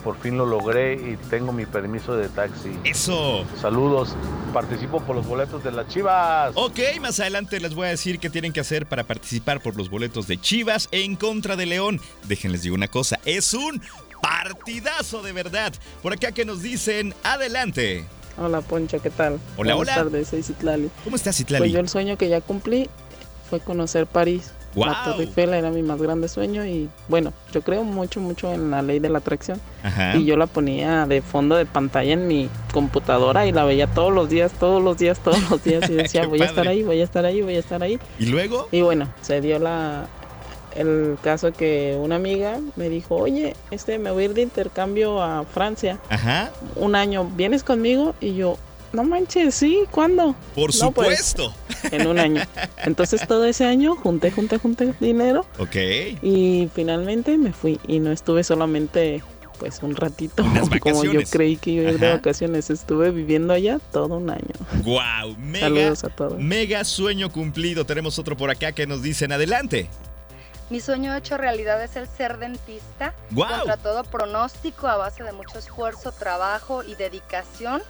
por 0.03 0.19
fin 0.19 0.37
lo 0.37 0.45
logré 0.45 0.93
y 0.93 1.17
tengo 1.29 1.51
mi 1.53 1.65
permiso 1.65 2.15
de 2.15 2.29
taxi. 2.29 2.77
Eso. 2.83 3.45
Saludos. 3.59 4.15
Participo 4.53 5.01
por 5.01 5.15
los 5.15 5.25
boletos 5.25 5.63
de 5.63 5.71
las 5.71 5.87
Chivas. 5.87 6.51
Ok, 6.55 6.79
más 7.01 7.19
adelante 7.19 7.59
les 7.59 7.73
voy 7.73 7.87
a 7.87 7.89
decir 7.89 8.19
qué 8.19 8.29
tienen 8.29 8.53
que 8.53 8.59
hacer 8.59 8.85
para 8.85 9.05
participar 9.05 9.61
por 9.61 9.75
los 9.75 9.89
boletos 9.89 10.27
de 10.27 10.39
Chivas 10.39 10.89
en 10.91 11.15
contra 11.15 11.55
de 11.55 11.65
León. 11.65 11.99
Déjenles 12.27 12.61
digo 12.61 12.75
una 12.75 12.89
cosa, 12.89 13.19
es 13.25 13.53
un 13.53 13.81
partidazo 14.23 15.21
de 15.21 15.33
verdad. 15.33 15.73
Por 16.01 16.13
acá 16.13 16.31
que 16.31 16.45
nos 16.45 16.61
dicen, 16.61 17.13
adelante. 17.23 18.05
Hola 18.37 18.61
Poncho, 18.61 19.01
¿qué 19.01 19.09
tal? 19.09 19.39
Hola, 19.57 19.75
Buenas 19.75 19.95
hola. 19.97 20.03
tardes, 20.05 20.29
soy 20.29 20.41
Citlali. 20.43 20.89
¿Cómo 21.03 21.17
estás, 21.17 21.35
Citlali? 21.35 21.63
Pues 21.63 21.71
yo 21.73 21.79
el 21.79 21.89
sueño 21.89 22.17
que 22.17 22.29
ya 22.29 22.39
cumplí 22.39 22.89
fue 23.49 23.59
conocer 23.59 24.07
París. 24.07 24.51
La 24.75 25.03
Torre 25.03 25.25
Eiffel 25.25 25.53
era 25.53 25.69
mi 25.69 25.83
más 25.83 26.01
grande 26.01 26.27
sueño 26.27 26.65
y 26.65 26.89
bueno, 27.07 27.31
yo 27.51 27.61
creo 27.61 27.83
mucho, 27.83 28.19
mucho 28.19 28.51
en 28.51 28.71
la 28.71 28.81
ley 28.81 28.97
de 28.97 29.09
la 29.09 29.19
atracción. 29.19 29.61
Y 30.15 30.25
yo 30.25 30.35
la 30.35 30.47
ponía 30.47 31.05
de 31.05 31.21
fondo 31.21 31.55
de 31.55 31.67
pantalla 31.67 32.13
en 32.13 32.25
mi 32.27 32.49
computadora 32.71 33.45
y 33.45 33.51
la 33.51 33.65
veía 33.65 33.85
todos 33.85 34.11
los 34.11 34.29
días, 34.29 34.51
todos 34.53 34.81
los 34.81 34.97
días, 34.97 35.19
todos 35.19 35.47
los 35.51 35.63
días 35.63 35.87
y 35.89 35.93
decía, 36.01 36.25
voy 36.25 36.41
a 36.41 36.45
estar 36.45 36.67
ahí, 36.67 36.81
voy 36.81 37.01
a 37.01 37.03
estar 37.03 37.23
ahí, 37.23 37.41
voy 37.43 37.55
a 37.55 37.59
estar 37.59 37.83
ahí. 37.83 37.99
¿Y 38.17 38.25
luego? 38.27 38.67
Y 38.71 38.81
bueno, 38.81 39.13
se 39.21 39.41
dio 39.41 39.59
la, 39.59 40.07
el 40.75 41.17
caso 41.21 41.51
que 41.51 41.97
una 41.99 42.15
amiga 42.15 42.59
me 42.75 42.89
dijo, 42.89 43.15
oye, 43.15 43.55
este, 43.71 43.99
me 43.99 44.11
voy 44.11 44.23
a 44.23 44.25
ir 44.25 44.33
de 44.33 44.41
intercambio 44.41 45.21
a 45.21 45.43
Francia. 45.45 45.99
Ajá. 46.09 46.51
Un 46.75 46.95
año, 46.95 47.29
¿vienes 47.35 47.63
conmigo? 47.63 48.15
Y 48.19 48.35
yo, 48.35 48.57
no 48.93 49.03
manches, 49.03 49.55
sí, 49.55 49.81
¿cuándo? 49.91 50.35
Por 50.55 50.67
pues, 50.67 50.79
supuesto. 50.79 51.53
en 51.91 52.07
un 52.07 52.19
año. 52.19 52.43
Entonces 52.83 53.27
todo 53.27 53.45
ese 53.45 53.65
año 53.65 53.95
junté, 53.95 54.31
junté, 54.31 54.57
junté 54.57 54.93
dinero. 54.99 55.45
Ok. 55.57 55.75
Y 56.21 56.69
finalmente 56.73 57.37
me 57.37 57.53
fui 57.53 57.79
y 57.87 57.99
no 57.99 58.11
estuve 58.11 58.43
solamente 58.43 59.23
pues 59.59 59.81
un 59.81 59.95
ratito 59.95 60.43
como 60.81 61.03
yo 61.05 61.21
creí 61.29 61.57
que 61.57 61.71
iba 61.71 61.89
a 61.89 61.93
ir 61.93 61.99
de 61.99 62.11
vacaciones. 62.11 62.69
Estuve 62.69 63.11
viviendo 63.11 63.53
allá 63.53 63.79
todo 63.91 64.17
un 64.17 64.29
año. 64.29 64.53
Wow, 64.83 65.37
mega, 65.37 65.67
Saludos 65.67 66.03
a 66.03 66.09
todos. 66.09 66.39
Mega 66.39 66.83
sueño 66.83 67.31
cumplido. 67.31 67.85
Tenemos 67.85 68.19
otro 68.19 68.37
por 68.37 68.49
acá 68.49 68.73
que 68.73 68.87
nos 68.87 69.01
dicen 69.01 69.31
adelante. 69.31 69.89
Mi 70.69 70.79
sueño 70.79 71.15
hecho 71.15 71.37
realidad 71.37 71.83
es 71.83 71.95
el 71.95 72.07
ser 72.07 72.37
dentista. 72.37 73.13
Wow. 73.31 73.47
Contra 73.47 73.77
todo 73.77 74.03
pronóstico, 74.03 74.87
a 74.87 74.97
base 74.97 75.23
de 75.23 75.33
mucho 75.33 75.59
esfuerzo, 75.59 76.11
trabajo 76.11 76.83
y 76.83 76.95
dedicación 76.95 77.81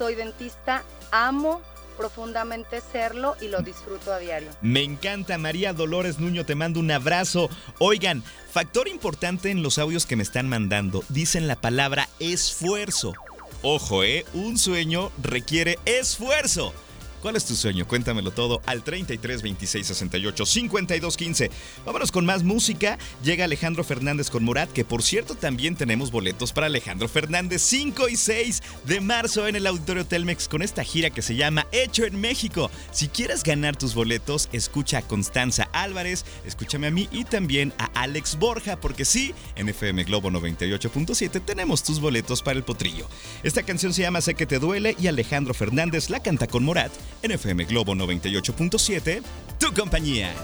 soy 0.00 0.14
dentista, 0.14 0.82
amo 1.10 1.60
profundamente 1.98 2.80
serlo 2.80 3.36
y 3.42 3.48
lo 3.48 3.60
disfruto 3.60 4.14
a 4.14 4.18
diario. 4.18 4.48
Me 4.62 4.82
encanta, 4.82 5.36
María 5.36 5.74
Dolores 5.74 6.18
Nuño, 6.18 6.46
te 6.46 6.54
mando 6.54 6.80
un 6.80 6.90
abrazo. 6.90 7.50
Oigan, 7.78 8.24
factor 8.50 8.88
importante 8.88 9.50
en 9.50 9.62
los 9.62 9.76
audios 9.76 10.06
que 10.06 10.16
me 10.16 10.22
están 10.22 10.48
mandando, 10.48 11.04
dicen 11.10 11.46
la 11.46 11.56
palabra 11.56 12.08
esfuerzo. 12.18 13.12
Ojo, 13.60 14.02
¿eh? 14.02 14.24
Un 14.32 14.56
sueño 14.56 15.12
requiere 15.22 15.78
esfuerzo. 15.84 16.72
¿Cuál 17.20 17.36
es 17.36 17.44
tu 17.44 17.54
sueño? 17.54 17.86
Cuéntamelo 17.86 18.30
todo 18.30 18.62
al 18.64 18.82
33 18.82 19.42
26 19.42 19.86
68 19.86 20.46
52 20.46 21.16
15. 21.18 21.50
Vámonos 21.84 22.12
con 22.12 22.24
más 22.24 22.42
música. 22.42 22.98
Llega 23.22 23.44
Alejandro 23.44 23.84
Fernández 23.84 24.30
con 24.30 24.42
Morat, 24.42 24.70
que 24.72 24.86
por 24.86 25.02
cierto 25.02 25.34
también 25.34 25.76
tenemos 25.76 26.10
boletos 26.10 26.52
para 26.52 26.68
Alejandro 26.68 27.08
Fernández 27.08 27.60
5 27.60 28.08
y 28.08 28.16
6 28.16 28.62
de 28.86 29.00
marzo 29.02 29.46
en 29.46 29.56
el 29.56 29.66
Auditorio 29.66 30.06
Telmex 30.06 30.48
con 30.48 30.62
esta 30.62 30.82
gira 30.82 31.10
que 31.10 31.20
se 31.20 31.36
llama 31.36 31.66
Hecho 31.72 32.06
en 32.06 32.18
México. 32.18 32.70
Si 32.90 33.08
quieres 33.08 33.42
ganar 33.42 33.76
tus 33.76 33.94
boletos, 33.94 34.48
escucha 34.52 34.98
a 34.98 35.02
Constanza 35.02 35.68
Álvarez, 35.72 36.24
escúchame 36.46 36.86
a 36.86 36.90
mí 36.90 37.06
y 37.12 37.24
también 37.24 37.74
a 37.76 37.90
Alex 38.00 38.38
Borja, 38.38 38.80
porque 38.80 39.04
sí, 39.04 39.34
en 39.56 39.68
FM 39.68 40.04
Globo 40.04 40.30
98.7 40.30 41.44
tenemos 41.44 41.82
tus 41.82 42.00
boletos 42.00 42.40
para 42.40 42.56
el 42.56 42.64
potrillo. 42.64 43.06
Esta 43.42 43.62
canción 43.62 43.92
se 43.92 44.02
llama 44.02 44.22
Sé 44.22 44.34
que 44.34 44.46
te 44.46 44.58
duele 44.58 44.96
y 44.98 45.06
Alejandro 45.06 45.52
Fernández 45.52 46.08
la 46.08 46.20
canta 46.20 46.46
con 46.46 46.64
Morat 46.64 46.92
en 47.22 47.32
FM 47.32 47.64
Globo 47.64 47.94
98.7, 47.94 49.22
tu 49.58 49.72
compañía. 49.72 50.34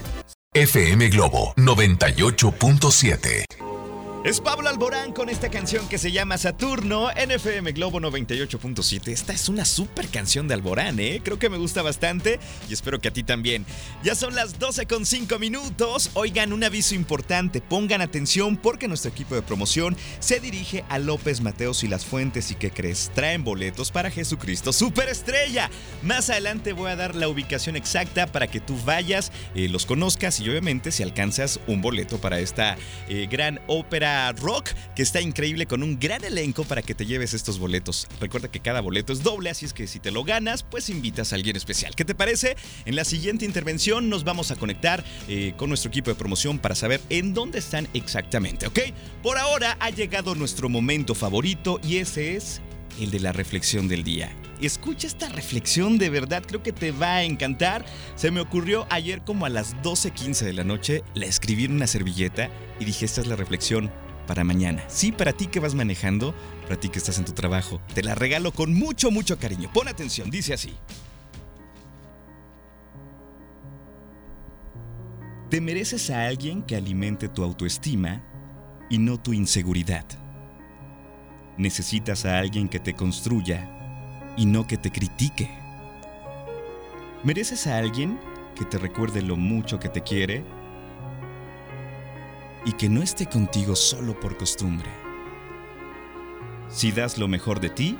FM 0.54 1.08
Globo 1.08 1.52
98.7. 1.56 3.65
Es 4.26 4.40
Pablo 4.40 4.68
Alborán 4.68 5.12
con 5.12 5.28
esta 5.28 5.50
canción 5.50 5.88
que 5.88 5.98
se 5.98 6.10
llama 6.10 6.36
Saturno 6.36 7.10
en 7.16 7.30
FM 7.30 7.70
Globo 7.70 8.00
98.7. 8.00 9.06
Esta 9.12 9.32
es 9.32 9.48
una 9.48 9.64
super 9.64 10.08
canción 10.08 10.48
de 10.48 10.54
Alborán, 10.54 10.98
¿eh? 10.98 11.20
Creo 11.22 11.38
que 11.38 11.48
me 11.48 11.58
gusta 11.58 11.80
bastante 11.82 12.40
y 12.68 12.72
espero 12.72 12.98
que 12.98 13.06
a 13.06 13.12
ti 13.12 13.22
también. 13.22 13.64
Ya 14.02 14.16
son 14.16 14.34
las 14.34 14.58
12 14.58 14.86
con 14.86 15.06
5 15.06 15.38
minutos. 15.38 16.10
Oigan, 16.14 16.52
un 16.52 16.64
aviso 16.64 16.96
importante. 16.96 17.60
Pongan 17.60 18.00
atención 18.00 18.56
porque 18.56 18.88
nuestro 18.88 19.12
equipo 19.12 19.36
de 19.36 19.42
promoción 19.42 19.96
se 20.18 20.40
dirige 20.40 20.84
a 20.88 20.98
López 20.98 21.40
Mateos 21.40 21.84
y 21.84 21.86
Las 21.86 22.04
Fuentes. 22.04 22.50
¿Y 22.50 22.56
qué 22.56 22.72
crees? 22.72 23.12
Traen 23.14 23.44
boletos 23.44 23.92
para 23.92 24.10
Jesucristo 24.10 24.72
Superestrella. 24.72 25.70
Más 26.02 26.30
adelante 26.30 26.72
voy 26.72 26.90
a 26.90 26.96
dar 26.96 27.14
la 27.14 27.28
ubicación 27.28 27.76
exacta 27.76 28.26
para 28.26 28.48
que 28.48 28.58
tú 28.58 28.76
vayas, 28.84 29.30
eh, 29.54 29.68
los 29.68 29.86
conozcas 29.86 30.40
y 30.40 30.50
obviamente 30.50 30.90
si 30.90 31.04
alcanzas 31.04 31.60
un 31.68 31.80
boleto 31.80 32.20
para 32.20 32.40
esta 32.40 32.76
eh, 33.08 33.28
gran 33.30 33.60
ópera 33.68 34.15
Rock, 34.38 34.70
que 34.94 35.02
está 35.02 35.20
increíble 35.20 35.66
con 35.66 35.82
un 35.82 35.98
gran 35.98 36.24
elenco 36.24 36.64
para 36.64 36.82
que 36.82 36.94
te 36.94 37.06
lleves 37.06 37.34
estos 37.34 37.58
boletos. 37.58 38.08
Recuerda 38.20 38.48
que 38.48 38.60
cada 38.60 38.80
boleto 38.80 39.12
es 39.12 39.22
doble, 39.22 39.50
así 39.50 39.66
es 39.66 39.72
que 39.72 39.86
si 39.86 40.00
te 40.00 40.10
lo 40.10 40.24
ganas, 40.24 40.62
pues 40.62 40.88
invitas 40.88 41.32
a 41.32 41.36
alguien 41.36 41.56
especial. 41.56 41.94
¿Qué 41.94 42.04
te 42.04 42.14
parece? 42.14 42.56
En 42.84 42.96
la 42.96 43.04
siguiente 43.04 43.44
intervención 43.44 44.08
nos 44.08 44.24
vamos 44.24 44.50
a 44.50 44.56
conectar 44.56 45.04
eh, 45.28 45.54
con 45.56 45.68
nuestro 45.68 45.88
equipo 45.88 46.10
de 46.10 46.16
promoción 46.16 46.58
para 46.58 46.74
saber 46.74 47.00
en 47.10 47.34
dónde 47.34 47.58
están 47.58 47.88
exactamente, 47.94 48.66
¿ok? 48.66 48.80
Por 49.22 49.38
ahora 49.38 49.76
ha 49.80 49.90
llegado 49.90 50.34
nuestro 50.34 50.68
momento 50.68 51.14
favorito 51.14 51.80
y 51.82 51.98
ese 51.98 52.36
es 52.36 52.60
el 53.00 53.10
de 53.10 53.20
la 53.20 53.32
reflexión 53.32 53.88
del 53.88 54.04
día. 54.04 54.30
Escucha 54.60 55.06
esta 55.06 55.28
reflexión, 55.28 55.98
de 55.98 56.08
verdad 56.08 56.42
creo 56.46 56.62
que 56.62 56.72
te 56.72 56.90
va 56.90 57.16
a 57.16 57.24
encantar. 57.24 57.84
Se 58.14 58.30
me 58.30 58.40
ocurrió 58.40 58.86
ayer 58.88 59.22
como 59.22 59.44
a 59.44 59.50
las 59.50 59.76
12.15 59.82 60.44
de 60.44 60.52
la 60.54 60.64
noche, 60.64 61.04
la 61.14 61.26
escribí 61.26 61.66
en 61.66 61.72
una 61.72 61.86
servilleta 61.86 62.48
y 62.80 62.86
dije, 62.86 63.04
esta 63.04 63.20
es 63.20 63.26
la 63.26 63.36
reflexión 63.36 63.90
para 64.26 64.44
mañana. 64.44 64.84
Sí, 64.88 65.12
para 65.12 65.32
ti 65.32 65.46
que 65.46 65.60
vas 65.60 65.74
manejando, 65.74 66.34
para 66.62 66.78
ti 66.78 66.88
que 66.88 66.98
estás 66.98 67.18
en 67.18 67.24
tu 67.24 67.32
trabajo. 67.32 67.80
Te 67.94 68.02
la 68.02 68.14
regalo 68.14 68.52
con 68.52 68.74
mucho, 68.74 69.10
mucho 69.10 69.38
cariño. 69.38 69.70
Pon 69.72 69.88
atención, 69.88 70.30
dice 70.30 70.54
así. 70.54 70.74
Te 75.50 75.60
mereces 75.60 76.10
a 76.10 76.26
alguien 76.26 76.62
que 76.62 76.76
alimente 76.76 77.28
tu 77.28 77.44
autoestima 77.44 78.22
y 78.90 78.98
no 78.98 79.18
tu 79.18 79.32
inseguridad. 79.32 80.04
Necesitas 81.56 82.26
a 82.26 82.38
alguien 82.38 82.68
que 82.68 82.80
te 82.80 82.94
construya 82.94 83.70
y 84.36 84.44
no 84.44 84.66
que 84.66 84.76
te 84.76 84.90
critique. 84.90 85.48
Mereces 87.22 87.66
a 87.66 87.78
alguien 87.78 88.18
que 88.56 88.64
te 88.64 88.78
recuerde 88.78 89.22
lo 89.22 89.36
mucho 89.36 89.78
que 89.78 89.88
te 89.88 90.02
quiere 90.02 90.44
y 92.66 92.72
que 92.72 92.88
no 92.88 93.00
esté 93.00 93.26
contigo 93.26 93.76
solo 93.76 94.18
por 94.18 94.36
costumbre. 94.36 94.90
Si 96.68 96.90
das 96.90 97.16
lo 97.16 97.28
mejor 97.28 97.60
de 97.60 97.70
ti, 97.70 97.96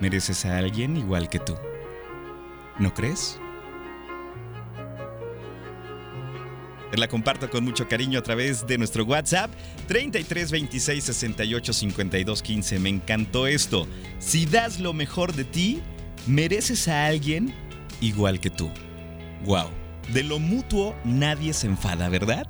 mereces 0.00 0.46
a 0.46 0.56
alguien 0.56 0.96
igual 0.96 1.28
que 1.28 1.38
tú. 1.38 1.54
¿No 2.78 2.92
crees? 2.94 3.38
La 6.94 7.08
comparto 7.08 7.50
con 7.50 7.62
mucho 7.62 7.86
cariño 7.88 8.18
a 8.18 8.22
través 8.22 8.66
de 8.66 8.78
nuestro 8.78 9.04
WhatsApp 9.04 9.50
33 9.86 10.50
26 10.50 11.04
68 11.04 11.72
52 11.74 12.42
15. 12.42 12.78
Me 12.78 12.88
encantó 12.88 13.46
esto. 13.46 13.86
Si 14.18 14.46
das 14.46 14.80
lo 14.80 14.94
mejor 14.94 15.34
de 15.34 15.44
ti, 15.44 15.82
mereces 16.26 16.88
a 16.88 17.04
alguien 17.04 17.54
igual 18.00 18.40
que 18.40 18.48
tú. 18.48 18.70
¡Wow! 19.44 19.85
De 20.12 20.22
lo 20.22 20.38
mutuo 20.38 20.94
nadie 21.04 21.52
se 21.52 21.66
enfada, 21.66 22.08
¿verdad? 22.08 22.46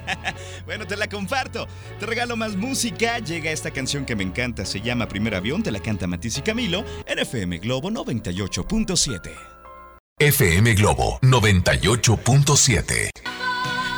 bueno, 0.66 0.86
te 0.86 0.96
la 0.96 1.08
comparto. 1.08 1.66
Te 1.98 2.06
regalo 2.06 2.36
más 2.36 2.56
música. 2.56 3.18
Llega 3.18 3.50
esta 3.50 3.70
canción 3.70 4.04
que 4.04 4.16
me 4.16 4.22
encanta. 4.22 4.64
Se 4.64 4.80
llama 4.80 5.08
Primer 5.08 5.34
Avión. 5.34 5.62
Te 5.62 5.70
la 5.70 5.80
canta 5.80 6.06
Matisse 6.06 6.38
y 6.38 6.42
Camilo 6.42 6.84
en 7.06 7.18
FM 7.18 7.58
Globo 7.58 7.90
98.7. 7.90 9.30
FM 10.18 10.74
Globo 10.74 11.18
98.7. 11.22 13.43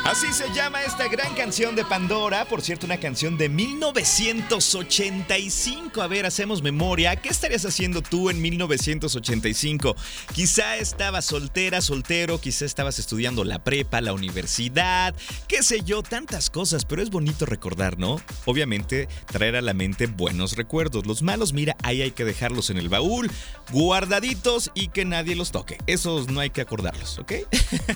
Así 0.07 0.31
se 0.31 0.47
llama 0.53 0.83
esta 0.83 1.09
gran 1.09 1.35
canción 1.35 1.75
de 1.75 1.83
Pandora, 1.83 2.45
por 2.45 2.61
cierto, 2.61 2.85
una 2.85 2.97
canción 2.97 3.37
de 3.37 3.49
1985. 3.49 6.01
A 6.01 6.07
ver, 6.07 6.25
hacemos 6.25 6.61
memoria. 6.61 7.17
¿Qué 7.17 7.27
estarías 7.27 7.65
haciendo 7.65 8.01
tú 8.01 8.29
en 8.29 8.41
1985? 8.41 9.97
Quizá 10.33 10.77
estabas 10.77 11.25
soltera, 11.25 11.81
soltero, 11.81 12.39
quizá 12.39 12.63
estabas 12.63 12.99
estudiando 12.99 13.43
la 13.43 13.65
prepa, 13.65 13.99
la 13.99 14.13
universidad, 14.13 15.13
qué 15.49 15.61
sé 15.61 15.81
yo, 15.83 16.03
tantas 16.03 16.49
cosas, 16.49 16.85
pero 16.85 17.01
es 17.01 17.09
bonito 17.09 17.45
recordar, 17.45 17.99
¿no? 17.99 18.21
Obviamente, 18.45 19.09
traer 19.25 19.57
a 19.57 19.61
la 19.61 19.73
mente 19.73 20.07
buenos 20.07 20.55
recuerdos. 20.55 21.05
Los 21.05 21.21
malos, 21.21 21.51
mira, 21.51 21.75
ahí 21.83 22.01
hay 22.01 22.11
que 22.11 22.23
dejarlos 22.23 22.69
en 22.69 22.77
el 22.77 22.87
baúl, 22.87 23.29
guardaditos 23.73 24.71
y 24.73 24.87
que 24.87 25.03
nadie 25.03 25.35
los 25.35 25.51
toque. 25.51 25.77
Esos 25.85 26.29
no 26.29 26.39
hay 26.39 26.51
que 26.51 26.61
acordarlos, 26.61 27.19
¿ok? 27.19 27.33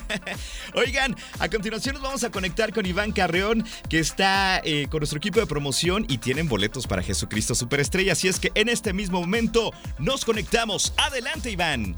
Oigan, 0.74 1.16
a 1.38 1.48
continuación 1.48 2.01
vamos 2.02 2.24
a 2.24 2.30
conectar 2.30 2.72
con 2.72 2.84
Iván 2.84 3.12
Carreón, 3.12 3.64
que 3.88 3.98
está 3.98 4.60
eh, 4.64 4.86
con 4.90 5.00
nuestro 5.00 5.18
equipo 5.18 5.40
de 5.40 5.46
promoción 5.46 6.04
y 6.08 6.18
tienen 6.18 6.48
boletos 6.48 6.86
para 6.86 7.02
Jesucristo 7.02 7.54
Superestrella. 7.54 8.12
Así 8.12 8.28
es 8.28 8.38
que 8.38 8.52
en 8.54 8.68
este 8.68 8.92
mismo 8.92 9.20
momento 9.20 9.72
nos 9.98 10.24
conectamos. 10.24 10.92
Adelante, 10.96 11.50
Iván. 11.50 11.96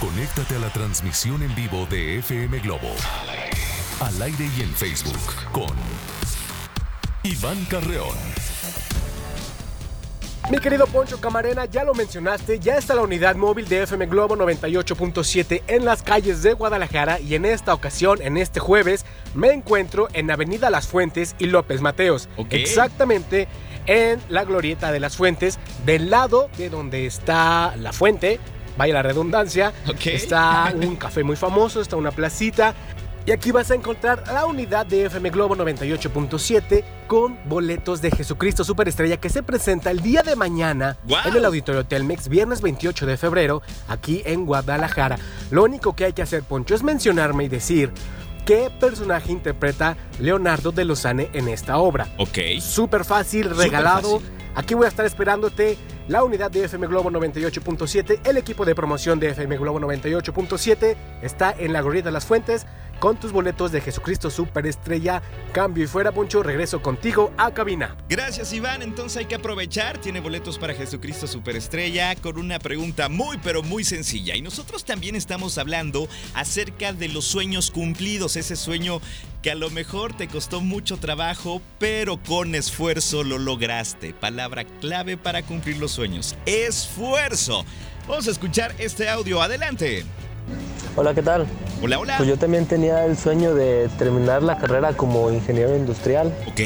Conéctate 0.00 0.56
a 0.56 0.58
la 0.58 0.72
transmisión 0.72 1.42
en 1.42 1.54
vivo 1.54 1.86
de 1.86 2.18
FM 2.18 2.58
Globo. 2.60 2.92
Al 4.00 4.20
aire 4.20 4.50
y 4.58 4.62
en 4.62 4.74
Facebook 4.74 5.52
con 5.52 5.76
Iván 7.22 7.64
Carreón. 7.66 8.51
Mi 10.50 10.58
querido 10.58 10.86
Poncho 10.86 11.20
Camarena, 11.20 11.66
ya 11.66 11.84
lo 11.84 11.94
mencionaste, 11.94 12.58
ya 12.58 12.76
está 12.76 12.94
la 12.94 13.02
unidad 13.02 13.36
móvil 13.36 13.68
de 13.68 13.84
FM 13.84 14.06
Globo 14.06 14.36
98.7 14.36 15.62
en 15.68 15.84
las 15.84 16.02
calles 16.02 16.42
de 16.42 16.52
Guadalajara 16.52 17.20
y 17.20 17.36
en 17.36 17.44
esta 17.44 17.72
ocasión, 17.72 18.20
en 18.20 18.36
este 18.36 18.58
jueves, 18.58 19.06
me 19.34 19.52
encuentro 19.52 20.08
en 20.12 20.30
Avenida 20.30 20.68
Las 20.68 20.88
Fuentes 20.88 21.36
y 21.38 21.46
López 21.46 21.80
Mateos. 21.80 22.28
Exactamente 22.50 23.48
en 23.86 24.20
la 24.28 24.44
glorieta 24.44 24.92
de 24.92 25.00
las 25.00 25.16
fuentes, 25.16 25.58
del 25.86 26.10
lado 26.10 26.50
de 26.58 26.70
donde 26.70 27.06
está 27.06 27.74
la 27.76 27.92
fuente, 27.92 28.38
vaya 28.76 28.94
la 28.94 29.02
redundancia, 29.02 29.72
está 30.04 30.72
un 30.74 30.96
café 30.96 31.22
muy 31.22 31.36
famoso, 31.36 31.80
está 31.80 31.96
una 31.96 32.10
placita. 32.10 32.74
Y 33.24 33.30
aquí 33.30 33.52
vas 33.52 33.70
a 33.70 33.76
encontrar 33.76 34.24
la 34.26 34.46
unidad 34.46 34.84
de 34.84 35.04
FM 35.04 35.30
Globo 35.30 35.54
98.7 35.54 36.82
con 37.06 37.38
boletos 37.48 38.02
de 38.02 38.10
Jesucristo 38.10 38.64
Superestrella 38.64 39.16
que 39.16 39.28
se 39.28 39.44
presenta 39.44 39.92
el 39.92 40.00
día 40.00 40.22
de 40.22 40.34
mañana 40.34 40.98
en 41.24 41.36
el 41.36 41.44
Auditorio 41.44 41.86
Telmex, 41.86 42.28
viernes 42.28 42.60
28 42.60 43.06
de 43.06 43.16
febrero, 43.16 43.62
aquí 43.86 44.22
en 44.24 44.44
Guadalajara. 44.44 45.18
Lo 45.52 45.62
único 45.62 45.94
que 45.94 46.06
hay 46.06 46.12
que 46.12 46.22
hacer, 46.22 46.42
Poncho, 46.42 46.74
es 46.74 46.82
mencionarme 46.82 47.44
y 47.44 47.48
decir 47.48 47.92
qué 48.44 48.72
personaje 48.80 49.30
interpreta 49.30 49.96
Leonardo 50.18 50.72
de 50.72 50.84
Lozane 50.84 51.30
en 51.32 51.46
esta 51.46 51.78
obra. 51.78 52.08
Ok. 52.18 52.38
Súper 52.60 53.04
fácil, 53.04 53.50
regalado. 53.56 54.20
Aquí 54.56 54.74
voy 54.74 54.86
a 54.86 54.88
estar 54.88 55.06
esperándote 55.06 55.78
la 56.08 56.24
unidad 56.24 56.50
de 56.50 56.64
FM 56.64 56.88
Globo 56.88 57.08
98.7, 57.10 58.20
el 58.24 58.36
equipo 58.36 58.64
de 58.64 58.74
promoción 58.74 59.20
de 59.20 59.28
FM 59.28 59.56
Globo 59.58 59.78
98.7 59.78 60.96
está 61.22 61.54
en 61.56 61.72
la 61.72 61.80
Glorieta 61.80 62.08
de 62.08 62.12
las 62.12 62.26
Fuentes 62.26 62.66
con 63.02 63.18
tus 63.18 63.32
boletos 63.32 63.72
de 63.72 63.80
Jesucristo 63.80 64.30
Superestrella. 64.30 65.22
Cambio 65.50 65.82
y 65.82 65.86
fuera, 65.88 66.12
Poncho, 66.12 66.40
regreso 66.40 66.80
contigo 66.82 67.32
a 67.36 67.52
cabina. 67.52 67.96
Gracias, 68.08 68.52
Iván. 68.52 68.80
Entonces 68.80 69.16
hay 69.16 69.24
que 69.24 69.34
aprovechar. 69.34 69.98
Tiene 69.98 70.20
boletos 70.20 70.56
para 70.56 70.72
Jesucristo 70.72 71.26
Superestrella 71.26 72.14
con 72.14 72.38
una 72.38 72.60
pregunta 72.60 73.08
muy, 73.08 73.38
pero 73.38 73.64
muy 73.64 73.82
sencilla. 73.82 74.36
Y 74.36 74.42
nosotros 74.42 74.84
también 74.84 75.16
estamos 75.16 75.58
hablando 75.58 76.08
acerca 76.34 76.92
de 76.92 77.08
los 77.08 77.24
sueños 77.24 77.72
cumplidos. 77.72 78.36
Ese 78.36 78.54
sueño 78.54 79.00
que 79.42 79.50
a 79.50 79.56
lo 79.56 79.68
mejor 79.70 80.16
te 80.16 80.28
costó 80.28 80.60
mucho 80.60 80.96
trabajo, 80.96 81.60
pero 81.80 82.22
con 82.22 82.54
esfuerzo 82.54 83.24
lo 83.24 83.38
lograste. 83.38 84.14
Palabra 84.14 84.62
clave 84.80 85.16
para 85.16 85.42
cumplir 85.42 85.78
los 85.78 85.90
sueños. 85.90 86.36
Esfuerzo. 86.46 87.64
Vamos 88.06 88.28
a 88.28 88.30
escuchar 88.30 88.72
este 88.78 89.08
audio. 89.08 89.42
Adelante. 89.42 90.04
Hola, 90.96 91.14
¿qué 91.14 91.22
tal? 91.22 91.46
Hola, 91.82 91.98
hola. 91.98 92.16
Pues 92.18 92.28
yo 92.28 92.36
también 92.36 92.66
tenía 92.66 93.04
el 93.06 93.16
sueño 93.16 93.54
de 93.54 93.88
terminar 93.98 94.42
la 94.42 94.58
carrera 94.58 94.92
como 94.92 95.30
ingeniero 95.30 95.74
industrial. 95.74 96.32
Ok. 96.48 96.60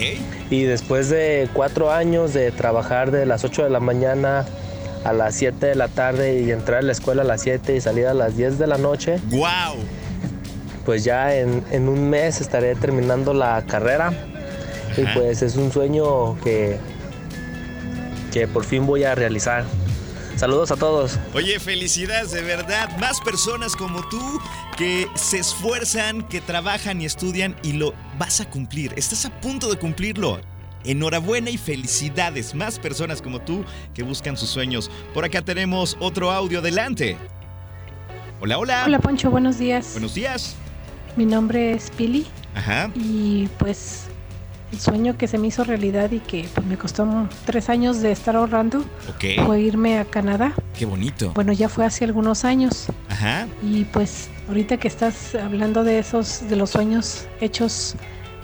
Y 0.50 0.62
después 0.64 1.09
de 1.09 1.49
cuatro 1.52 1.92
años 1.92 2.35
de 2.35 2.50
trabajar 2.50 3.11
de 3.11 3.25
las 3.25 3.45
8 3.45 3.64
de 3.64 3.71
la 3.71 3.80
mañana 3.80 4.45
a 5.04 5.12
las 5.12 5.37
7 5.37 5.64
de 5.64 5.75
la 5.76 5.88
tarde 5.88 6.40
y 6.40 6.50
entrar 6.50 6.80
a 6.80 6.83
la 6.83 6.92
escuela 6.92 7.23
a 7.23 7.25
las 7.25 7.42
7 7.42 7.76
y 7.76 7.80
salir 7.80 8.06
a 8.09 8.14
las 8.14 8.37
10 8.37 8.59
de 8.59 8.66
la 8.66 8.78
noche. 8.78 9.18
¡Wow! 9.30 9.76
Pues 10.85 11.04
ya 11.04 11.35
en, 11.37 11.62
en 11.71 11.88
un 11.88 12.11
mes 12.11 12.40
estaré 12.40 12.75
terminando 12.75 13.33
la 13.33 13.64
carrera. 13.66 14.12
Y 14.97 15.04
pues 15.14 15.42
es 15.42 15.56
un 15.56 15.71
sueño 15.71 16.40
que, 16.40 16.78
que 18.33 18.49
por 18.49 18.64
fin 18.64 18.87
voy 18.87 19.04
a 19.04 19.14
realizar. 19.14 19.64
Saludos 20.37 20.71
a 20.71 20.76
todos. 20.76 21.19
Oye, 21.33 21.59
felicidades 21.59 22.31
de 22.31 22.43
verdad. 22.43 22.95
Más 22.99 23.23
personas 23.23 23.75
como 23.75 24.07
tú 24.07 24.38
que 24.76 25.09
se 25.14 25.38
esfuerzan, 25.38 26.28
que 26.28 26.43
trabajan 26.43 27.00
y 27.00 27.07
estudian 27.07 27.57
y 27.62 27.73
lo 27.73 27.95
vas 28.19 28.43
a 28.43 28.50
cumplir. 28.50 28.93
Estás 28.97 29.25
a 29.25 29.31
punto 29.40 29.71
de 29.71 29.78
cumplirlo. 29.78 30.38
Enhorabuena 30.85 31.49
y 31.49 31.57
felicidades. 31.57 32.55
Más 32.55 32.78
personas 32.78 33.23
como 33.23 33.40
tú 33.40 33.64
que 33.95 34.02
buscan 34.02 34.37
sus 34.37 34.50
sueños. 34.50 34.90
Por 35.14 35.25
acá 35.25 35.40
tenemos 35.40 35.97
otro 36.00 36.31
audio. 36.31 36.59
Adelante. 36.59 37.16
Hola, 38.43 38.59
hola. 38.59 38.85
Hola, 38.85 38.99
Poncho. 38.99 39.31
Buenos 39.31 39.59
días. 39.59 39.93
Buenos 39.93 40.14
días. 40.14 40.55
Mi 41.16 41.25
nombre 41.25 41.73
es 41.73 41.90
Pili. 41.90 42.26
Ajá. 42.55 42.90
Y 42.95 43.49
pues 43.59 44.09
sueño 44.79 45.17
que 45.17 45.29
se 45.29 45.39
me 45.39 45.47
hizo 45.49 45.65
realidad 45.65 46.11
y 46.11 46.19
que 46.21 46.49
pues, 46.55 46.67
me 46.67 46.77
costó 46.77 47.07
tres 47.45 47.69
años 47.69 48.01
de 48.03 48.11
estar 48.13 48.35
ahorrando 48.37 48.85
fue 49.45 49.61
irme 49.61 49.99
a 49.99 50.05
Canadá. 50.05 50.55
Qué 50.79 50.85
bonito. 50.87 51.33
Bueno, 51.35 51.52
ya 51.52 51.69
fue 51.69 51.85
hace 51.87 52.05
algunos 52.05 52.45
años. 52.45 52.87
Ajá. 53.09 53.47
Y 53.63 53.85
pues 53.85 54.29
ahorita 54.49 54.76
que 54.76 54.89
estás 54.89 55.35
hablando 55.35 55.85
de 55.85 55.99
esos, 56.00 56.49
de 56.49 56.57
los 56.57 56.71
sueños 56.71 57.26
hechos 57.41 57.95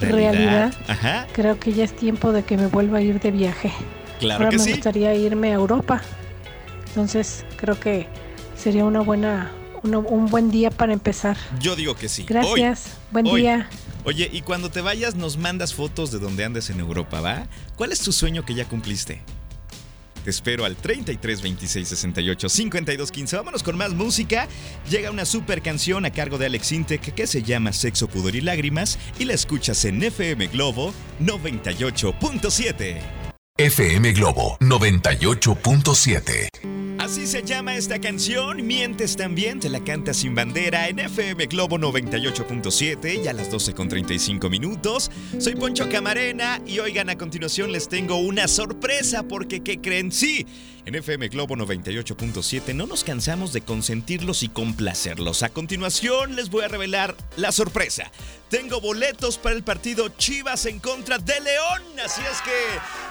realidad, 0.01 0.73
Ajá. 0.89 1.27
creo 1.33 1.59
que 1.61 1.73
ya 1.73 1.85
es 1.85 1.95
tiempo 1.95 2.33
de 2.33 2.43
que 2.45 2.57
me 2.57 2.67
vuelva 2.67 2.99
a 2.99 3.03
ir 3.03 3.21
de 3.21 3.31
viaje. 3.31 3.71
Claro 4.19 4.45
Ahora 4.45 4.51
que 4.51 4.59
me 4.59 4.65
sí. 4.65 4.71
gustaría 4.73 5.15
irme 5.15 5.51
a 5.51 5.55
Europa. 5.55 6.03
Entonces 6.89 7.45
creo 7.57 7.79
que 7.79 8.07
sería 8.57 8.85
una 8.85 9.01
buena, 9.01 9.51
una- 9.83 9.99
un 9.99 10.27
buen 10.27 10.51
día 10.51 10.71
para 10.71 10.93
empezar. 10.93 11.37
Yo 11.61 11.77
digo 11.77 11.95
que 11.95 12.09
sí. 12.09 12.25
Gracias. 12.29 12.87
Hoy, 12.87 12.93
Buen 13.13 13.27
hoy. 13.29 13.41
día. 13.43 13.69
Oye, 14.05 14.29
y 14.33 14.43
cuando 14.43 14.71
te 14.71 14.81
vayas 14.81 15.15
nos 15.15 15.37
mandas 15.37 15.75
fotos 15.75 16.11
de 16.11 16.19
donde 16.19 16.45
andes 16.45 16.71
en 16.71 16.81
Europa, 16.81 17.21
¿va? 17.21 17.47
¿Cuál 17.77 17.93
es 17.93 18.01
tu 18.01 18.13
sueño 18.13 18.45
que 18.45 18.55
ya 18.55 18.69
cumpliste? 18.69 19.23
Te 20.25 20.31
espero 20.31 20.65
al 20.65 20.77
33 20.77 21.43
26 21.43 21.89
68 21.89 22.49
52 22.49 23.11
15. 23.11 23.37
Vámonos 23.37 23.63
con 23.63 23.77
más 23.77 23.93
música. 23.93 24.49
Llega 24.89 25.11
una 25.11 25.25
super 25.25 25.63
canción 25.63 26.05
a 26.05 26.11
cargo 26.11 26.39
de 26.39 26.47
Alex 26.47 26.73
Intec 26.73 27.15
que 27.15 27.27
se 27.27 27.43
llama 27.43 27.73
Sexo, 27.73 28.09
Pudor 28.09 28.37
y 28.37 28.41
Lágrimas 28.41 28.99
y 29.19 29.25
la 29.25 29.35
escuchas 29.35 29.85
en 29.85 30.03
FM 30.03 30.49
Globo 30.49 30.95
98.7. 31.21 33.01
FM 33.59 34.13
Globo 34.13 34.57
98.7. 34.61 36.72
Así 37.13 37.27
se 37.27 37.43
llama 37.43 37.77
esta 37.77 38.01
canción, 38.01 38.67
Mientes 38.67 39.19
también, 39.19 39.61
te 39.61 39.69
la 39.69 39.85
canta 39.85 40.15
sin 40.15 40.35
bandera 40.35 40.89
en 40.89 40.99
FM 40.99 41.45
Globo 41.45 41.77
98.7 41.77 43.23
y 43.23 43.29
a 43.29 43.35
las 43.35 43.51
12 43.51 43.75
con 43.75 43.87
35 43.87 44.49
minutos. 44.49 45.11
Soy 45.39 45.55
Poncho 45.55 45.91
Camarena 45.91 46.63
y 46.67 46.79
oigan, 46.79 47.11
a 47.11 47.19
continuación 47.19 47.71
les 47.71 47.87
tengo 47.91 48.17
una 48.17 48.49
sorpresa 48.49 49.25
porque 49.25 49.61
¿qué 49.61 49.79
creen? 49.79 50.11
Sí, 50.11 50.47
en 50.85 50.95
FM 50.95 51.29
Globo 51.29 51.55
98.7 51.57 52.75
no 52.75 52.87
nos 52.87 53.05
cansamos 53.05 53.53
de 53.53 53.61
consentirlos 53.61 54.43
y 54.43 54.49
complacerlos. 54.49 55.43
A 55.43 55.51
continuación 55.51 56.35
les 56.35 56.51
voy 56.51 56.65
a 56.65 56.69
revelar 56.69 57.17
la 57.37 57.53
sorpresa. 57.53 58.11
Tengo 58.49 58.81
boletos 58.81 59.39
para 59.39 59.55
el 59.55 59.63
partido 59.63 60.09
Chivas 60.09 60.67
en 60.67 60.79
contra 60.79 61.19
de 61.19 61.41
León. 61.41 61.83
Así 62.05 62.21
es 62.23 62.41
que 62.43 62.51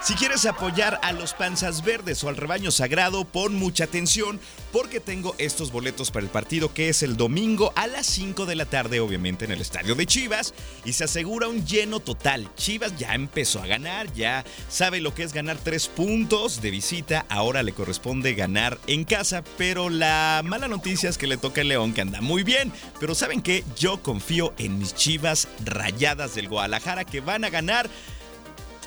si 0.03 0.15
quieres 0.15 0.45
apoyar 0.45 0.99
a 1.01 1.13
los 1.13 1.33
panzas 1.33 1.83
verdes 1.83 2.23
o 2.23 2.29
al 2.29 2.37
rebaño 2.37 2.71
sagrado, 2.71 3.25
pon 3.25 3.55
mucha 3.55 3.85
atención 3.85 4.39
porque 4.71 4.99
tengo 4.99 5.35
estos 5.37 5.71
boletos 5.71 6.11
para 6.11 6.25
el 6.25 6.31
partido 6.31 6.73
que 6.73 6.89
es 6.89 7.03
el 7.03 7.17
domingo 7.17 7.73
a 7.75 7.87
las 7.87 8.05
5 8.07 8.45
de 8.45 8.55
la 8.55 8.65
tarde, 8.65 8.99
obviamente 8.99 9.45
en 9.45 9.51
el 9.51 9.61
estadio 9.61 9.95
de 9.95 10.05
Chivas. 10.05 10.53
Y 10.85 10.93
se 10.93 11.03
asegura 11.03 11.47
un 11.47 11.65
lleno 11.65 11.99
total. 11.99 12.49
Chivas 12.55 12.97
ya 12.97 13.13
empezó 13.13 13.61
a 13.61 13.67
ganar, 13.67 14.11
ya 14.13 14.45
sabe 14.69 15.01
lo 15.01 15.13
que 15.13 15.23
es 15.23 15.33
ganar 15.33 15.57
tres 15.57 15.87
puntos 15.87 16.61
de 16.61 16.71
visita. 16.71 17.25
Ahora 17.29 17.63
le 17.63 17.73
corresponde 17.73 18.33
ganar 18.33 18.79
en 18.87 19.03
casa, 19.03 19.43
pero 19.57 19.89
la 19.89 20.41
mala 20.43 20.67
noticia 20.67 21.09
es 21.09 21.17
que 21.17 21.27
le 21.27 21.37
toca 21.37 21.61
a 21.61 21.65
León 21.65 21.93
que 21.93 22.01
anda 22.01 22.21
muy 22.21 22.43
bien. 22.43 22.71
Pero 22.99 23.15
¿saben 23.15 23.41
qué? 23.41 23.63
Yo 23.77 24.01
confío 24.01 24.53
en 24.57 24.79
mis 24.79 24.95
Chivas 24.95 25.47
rayadas 25.65 26.35
del 26.35 26.47
Guadalajara 26.47 27.05
que 27.05 27.19
van 27.19 27.43
a 27.43 27.49
ganar 27.49 27.89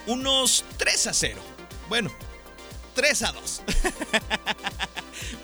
unos 0.07 0.65
3 0.77 1.07
a 1.09 1.15
0. 1.15 1.41
Bueno, 1.89 2.11
3 2.95 3.23
a 3.23 3.33
2. 3.33 3.63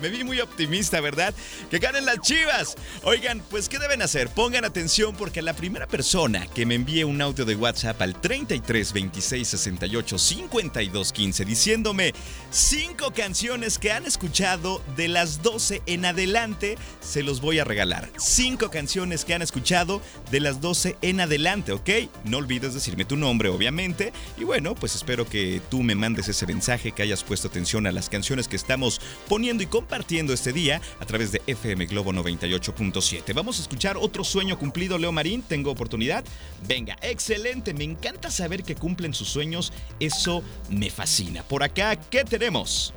Me 0.01 0.09
vi 0.09 0.25
muy 0.25 0.41
optimista, 0.41 1.01
¿verdad? 1.01 1.35
Que 1.71 1.79
ganen 1.79 2.05
las 2.05 2.21
chivas. 2.21 2.77
Oigan, 3.03 3.43
pues 3.51 3.69
¿qué 3.69 3.79
deben 3.79 4.03
hacer? 4.03 4.29
Pongan 4.29 4.65
atención 4.65 5.15
porque 5.17 5.43
la 5.43 5.55
primera 5.55 5.87
persona 5.87 6.47
que 6.55 6.67
me 6.67 6.75
envíe 6.75 7.05
un 7.05 7.21
audio 7.21 7.45
de 7.45 7.57
WhatsApp 7.57 8.01
al 8.03 8.21
33 8.21 8.93
26 8.93 9.49
68 9.49 10.19
52 10.19 11.13
15 11.13 11.45
diciéndome 11.45 12.13
cinco 12.51 13.13
canciones 13.13 13.79
que 13.79 13.93
han 13.93 14.07
escuchado 14.07 14.83
de 14.97 15.09
las 15.09 15.43
12 15.43 15.83
en 15.87 16.05
adelante, 16.05 16.77
se 17.01 17.23
los 17.23 17.41
voy 17.41 17.59
a 17.59 17.65
regalar. 17.65 18.09
Cinco 18.19 18.71
canciones 18.71 19.25
que 19.25 19.35
han 19.35 19.43
escuchado 19.43 20.01
de 20.31 20.41
las 20.41 20.61
12 20.61 20.97
en 21.03 21.21
adelante, 21.21 21.73
¿ok? 21.73 21.91
No 22.25 22.39
olvides 22.39 22.75
decirme 22.75 23.05
tu 23.05 23.17
nombre, 23.17 23.49
obviamente. 23.49 24.13
Y 24.39 24.45
bueno, 24.45 24.75
pues 24.75 24.95
espero 24.95 25.29
que 25.29 25.61
tú 25.71 25.83
me 25.83 25.95
mandes 25.95 26.29
ese 26.29 26.47
mensaje, 26.47 26.93
que 26.93 27.03
hayas 27.03 27.25
puesto 27.25 27.49
atención 27.49 27.87
a 27.87 27.93
las 27.93 28.09
canciones 28.09 28.49
que 28.49 28.57
estamos 28.57 29.01
poniendo 29.29 29.63
y 29.63 29.67
compartiendo 29.81 30.35
este 30.35 30.53
día 30.53 30.79
a 31.01 31.07
través 31.07 31.33
de 31.33 31.41
FM 31.47 31.87
Globo 31.87 32.13
98.7. 32.13 33.33
Vamos 33.35 33.59
a 33.59 33.63
escuchar 33.63 33.97
otro 33.97 34.25
sueño 34.25 34.59
cumplido, 34.59 34.99
Leo 34.99 35.11
Marín. 35.11 35.41
¿Tengo 35.41 35.71
oportunidad? 35.71 36.23
Venga, 36.69 36.99
excelente. 37.01 37.73
Me 37.73 37.85
encanta 37.85 38.31
saber 38.31 38.63
que 38.63 38.75
cumplen 38.75 39.15
sus 39.15 39.29
sueños. 39.29 39.73
Eso 39.99 40.43
me 40.69 40.91
fascina. 40.91 41.43
Por 41.45 41.63
acá, 41.63 41.97
¿qué 41.97 42.25
tenemos? 42.25 42.93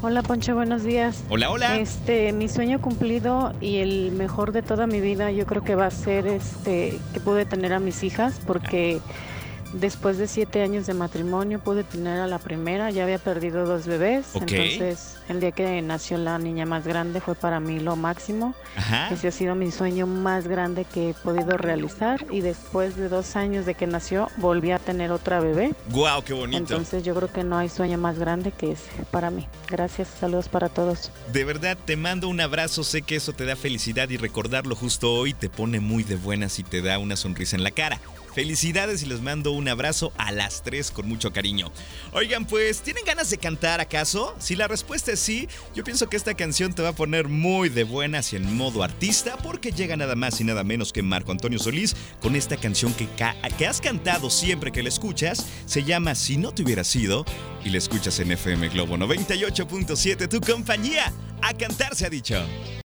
Hola 0.00 0.22
Poncho, 0.22 0.54
buenos 0.54 0.82
días. 0.82 1.22
Hola, 1.28 1.50
hola. 1.50 1.76
Este, 1.76 2.32
mi 2.32 2.48
sueño 2.48 2.80
cumplido 2.80 3.52
y 3.60 3.76
el 3.76 4.12
mejor 4.12 4.52
de 4.52 4.62
toda 4.62 4.86
mi 4.86 5.02
vida, 5.02 5.30
yo 5.30 5.44
creo 5.44 5.62
que 5.62 5.74
va 5.74 5.86
a 5.86 5.90
ser 5.90 6.26
este 6.26 6.98
que 7.12 7.20
pude 7.20 7.44
tener 7.44 7.74
a 7.74 7.80
mis 7.80 8.02
hijas 8.02 8.40
porque 8.46 9.00
después 9.74 10.18
de 10.18 10.28
siete 10.28 10.62
años 10.62 10.86
de 10.86 10.94
matrimonio 10.94 11.58
pude 11.58 11.84
tener 11.84 12.20
a 12.20 12.26
la 12.26 12.38
primera, 12.38 12.90
ya 12.90 13.04
había 13.04 13.18
perdido 13.18 13.66
dos 13.66 13.86
bebés, 13.86 14.34
entonces 14.34 15.16
el 15.28 15.40
día 15.40 15.52
que 15.52 15.80
nació 15.82 16.18
la 16.18 16.38
niña 16.38 16.66
más 16.66 16.86
grande 16.86 17.20
fue 17.20 17.34
para 17.34 17.60
mí 17.60 17.80
lo 17.80 17.96
máximo. 17.96 18.54
Ese 19.10 19.28
ha 19.28 19.30
sido 19.30 19.54
mi 19.54 19.70
sueño 19.70 20.06
más 20.06 20.46
grande 20.46 20.84
que 20.84 21.10
he 21.10 21.14
podido 21.14 21.56
realizar 21.56 22.24
y 22.30 22.40
después 22.40 22.96
de 22.96 23.08
dos 23.08 23.36
años 23.36 23.66
de 23.66 23.74
que 23.74 23.86
nació 23.86 24.28
volví 24.36 24.70
a 24.70 24.78
tener 24.78 25.10
otra 25.12 25.40
bebé. 25.40 25.74
¡Guau, 25.90 26.22
qué 26.22 26.32
bonito! 26.32 26.58
Entonces 26.58 27.02
yo 27.02 27.14
creo 27.14 27.32
que 27.32 27.44
no 27.44 27.58
hay 27.58 27.68
sueño 27.68 27.98
más 27.98 28.18
grande 28.18 28.52
que 28.52 28.72
ese 28.72 29.04
para 29.10 29.30
mí. 29.30 29.46
Gracias, 29.68 30.08
saludos 30.20 30.48
para 30.48 30.68
todos. 30.68 31.10
De 31.32 31.44
verdad, 31.44 31.76
te 31.84 31.96
mando 31.96 32.28
un 32.28 32.40
abrazo, 32.40 32.84
sé 32.84 33.02
que 33.02 33.16
eso 33.16 33.32
te 33.32 33.44
da 33.44 33.56
felicidad 33.56 34.08
y 34.10 34.16
recordarlo 34.16 34.76
justo 34.76 35.12
hoy 35.12 35.34
te 35.34 35.48
pone 35.48 35.80
muy 35.80 36.04
de 36.04 36.16
buenas 36.16 36.58
y 36.58 36.62
te 36.62 36.82
da 36.82 36.98
una 36.98 37.16
sonrisa 37.16 37.56
en 37.56 37.62
la 37.62 37.70
cara. 37.70 38.00
Felicidades 38.34 39.04
y 39.04 39.06
les 39.06 39.20
mando 39.20 39.52
un 39.52 39.68
abrazo 39.68 40.12
a 40.18 40.32
las 40.32 40.64
tres 40.64 40.90
con 40.90 41.06
mucho 41.06 41.32
cariño. 41.32 41.70
Oigan, 42.12 42.46
pues, 42.46 42.82
¿tienen 42.82 43.04
ganas 43.04 43.30
de 43.30 43.38
cantar 43.38 43.80
acaso? 43.80 44.34
Si 44.40 44.56
la 44.56 44.66
respuesta 44.66 45.12
es 45.12 45.20
sí, 45.20 45.48
yo 45.72 45.84
pienso 45.84 46.08
que 46.08 46.16
esta 46.16 46.34
canción 46.34 46.72
te 46.72 46.82
va 46.82 46.88
a 46.88 46.94
poner 46.94 47.28
muy 47.28 47.68
de 47.68 47.84
buenas 47.84 48.32
y 48.32 48.36
en 48.36 48.56
modo 48.56 48.82
artista 48.82 49.36
porque 49.36 49.70
llega 49.70 49.96
nada 49.96 50.16
más 50.16 50.40
y 50.40 50.44
nada 50.44 50.64
menos 50.64 50.92
que 50.92 51.02
Marco 51.02 51.30
Antonio 51.30 51.60
Solís 51.60 51.94
con 52.20 52.34
esta 52.34 52.56
canción 52.56 52.92
que, 52.94 53.08
que 53.56 53.66
has 53.66 53.80
cantado 53.80 54.30
siempre 54.30 54.72
que 54.72 54.82
la 54.82 54.88
escuchas. 54.88 55.46
Se 55.66 55.84
llama 55.84 56.16
Si 56.16 56.36
no 56.36 56.52
te 56.52 56.64
hubiera 56.64 56.82
sido 56.82 57.24
y 57.64 57.70
la 57.70 57.78
escuchas 57.78 58.18
en 58.18 58.32
FM 58.32 58.70
Globo 58.70 58.96
98.7, 58.96 60.28
tu 60.28 60.40
compañía. 60.40 61.12
A 61.40 61.54
cantar 61.54 61.94
se 61.94 62.06
ha 62.06 62.10
dicho. 62.10 62.44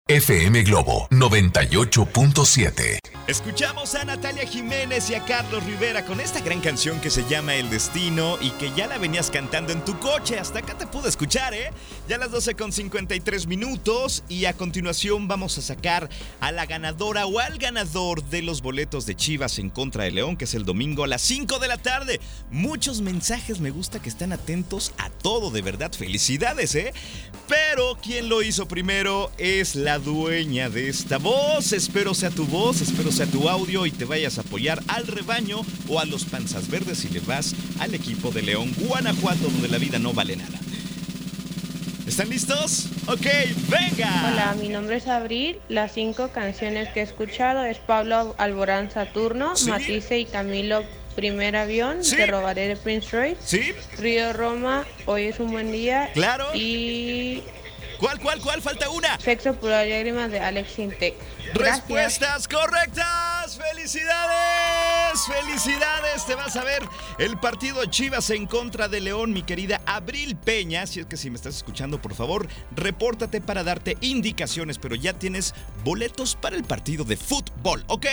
FM 0.07 0.65
Globo 0.65 1.09
98.7. 1.11 3.20
Escuchamos 3.31 3.95
a 3.95 4.05
Natalia 4.05 4.45
Jiménez 4.45 5.09
y 5.09 5.15
a 5.15 5.25
Carlos 5.25 5.63
Rivera 5.63 6.05
con 6.05 6.19
esta 6.19 6.41
gran 6.41 6.61
canción 6.61 7.01
que 7.01 7.11
se 7.11 7.25
llama 7.29 7.55
El 7.55 7.71
Destino 7.71 8.37
y 8.41 8.51
que 8.51 8.73
ya 8.75 8.89
la 8.89 8.99
venías 8.99 9.31
cantando 9.31 9.73
en 9.73 9.85
tu 9.85 9.97
coche. 10.01 10.37
Hasta 10.37 10.59
acá 10.59 10.77
te 10.77 10.89
pude 10.89 11.09
escuchar, 11.09 11.55
¿eh? 11.55 11.71
Ya 12.09 12.19
las 12.19 12.33
12 12.33 12.57
con 12.57 12.73
53 12.73 13.47
minutos 13.47 14.25
y 14.29 14.47
a 14.47 14.55
continuación 14.55 15.29
vamos 15.29 15.57
a 15.59 15.63
sacar 15.63 16.11
a 16.41 16.51
la 16.51 16.67
ganadora 16.67 17.25
o 17.27 17.39
al 17.39 17.59
ganador 17.59 18.25
de 18.25 18.43
los 18.43 18.63
boletos 18.63 19.07
de 19.07 19.15
Chivas 19.15 19.61
en 19.61 19.71
contra 19.71 20.03
de 20.03 20.11
León, 20.11 20.37
que 20.37 20.47
es 20.47 20.55
el 20.55 20.65
domingo 20.65 21.05
a 21.05 21.07
las 21.07 21.23
5 21.23 21.61
de 21.61 21.69
la 21.69 21.79
tarde. 21.79 22.19
Muchos 22.51 23.01
mensajes, 23.01 23.61
me 23.61 23.71
gusta 23.71 24.03
que 24.03 24.09
estén 24.09 24.33
atentos 24.33 24.93
a 24.99 25.09
todo, 25.09 25.53
de 25.53 25.63
verdad. 25.63 25.93
Felicidades, 25.93 26.75
¿eh? 26.75 26.93
Pero 27.47 27.97
quien 28.03 28.29
lo 28.29 28.43
hizo 28.43 28.67
primero 28.67 29.31
es 29.39 29.77
la 29.77 30.01
dueña 30.01 30.69
de 30.69 30.89
esta 30.89 31.19
voz. 31.19 31.73
Espero 31.73 32.13
sea 32.13 32.31
tu 32.31 32.45
voz, 32.45 32.81
espero 32.81 33.13
sea 33.13 33.20
tu 33.27 33.49
audio 33.49 33.87
y 33.87 33.91
te 33.91 34.05
vayas 34.05 34.39
a 34.39 34.43
apoyar 34.43 34.83
al 34.89 35.07
rebaño 35.07 35.61
o 35.89 36.01
a 36.01 36.05
los 36.05 36.25
panzas 36.25 36.69
verdes 36.69 36.99
si 36.99 37.09
le 37.09 37.21
vas 37.21 37.55
al 37.79 37.95
equipo 37.95 38.31
de 38.31 38.43
León, 38.43 38.73
Guanajuato, 38.79 39.49
donde 39.49 39.69
la 39.69 39.79
vida 39.79 39.99
no 39.99 40.13
vale 40.13 40.37
nada. 40.37 40.59
¿Están 42.07 42.29
listos? 42.29 42.87
Ok, 43.07 43.27
venga. 43.69 44.31
Hola, 44.33 44.57
mi 44.61 44.69
nombre 44.69 44.97
es 44.97 45.07
Abril. 45.07 45.61
Las 45.69 45.93
cinco 45.93 46.31
canciones 46.31 46.89
que 46.89 47.01
he 47.01 47.03
escuchado 47.03 47.65
es 47.65 47.79
Pablo 47.79 48.35
Alborán 48.39 48.91
Saturno, 48.91 49.53
Matisse 49.67 50.19
y 50.19 50.25
Camilo 50.25 50.83
Primer 51.15 51.57
Avión, 51.57 51.99
Te 52.03 52.27
robaré 52.27 52.69
de 52.69 52.77
Prince 52.77 53.09
Royce. 53.17 53.37
Sí. 53.45 53.73
Río 53.99 54.33
Roma, 54.33 54.85
Hoy 55.07 55.25
es 55.25 55.39
un 55.39 55.51
buen 55.51 55.71
día. 55.71 56.11
Claro. 56.15 56.47
Y 56.55 57.43
¿Cuál, 58.01 58.19
cuál, 58.19 58.41
cuál? 58.41 58.63
Falta 58.63 58.89
una. 58.89 59.21
Sexo, 59.21 59.53
pura 59.55 59.85
lágrimas 59.85 60.31
de 60.31 60.41
Alex 60.41 60.79
Intec. 60.79 61.15
Respuestas 61.53 62.49
correctas. 62.49 63.59
¡Felicidades! 63.59 65.21
¡Felicidades! 65.27 66.25
Te 66.27 66.35
vas 66.35 66.57
a 66.57 66.65
ver 66.65 66.83
el 67.19 67.39
partido 67.39 67.85
Chivas 67.85 68.31
en 68.31 68.47
contra 68.47 68.89
de 68.89 69.01
León, 69.01 69.35
mi 69.35 69.43
querida 69.43 69.83
Abril 69.85 70.35
Peña. 70.37 70.87
Si 70.87 71.01
es 71.01 71.07
que 71.07 71.19
si 71.19 71.29
me 71.29 71.37
estás 71.37 71.57
escuchando, 71.57 72.01
por 72.01 72.15
favor, 72.15 72.49
repórtate 72.75 73.43
para 73.43 73.65
darte 73.65 73.99
indicaciones, 74.01 74.79
pero 74.79 74.95
ya 74.95 75.13
tienes 75.13 75.55
boletos 75.85 76.37
para 76.37 76.57
el 76.57 76.65
partido 76.65 77.05
de 77.05 77.19
fútbol, 77.19 77.85
¿ok? 77.89 78.07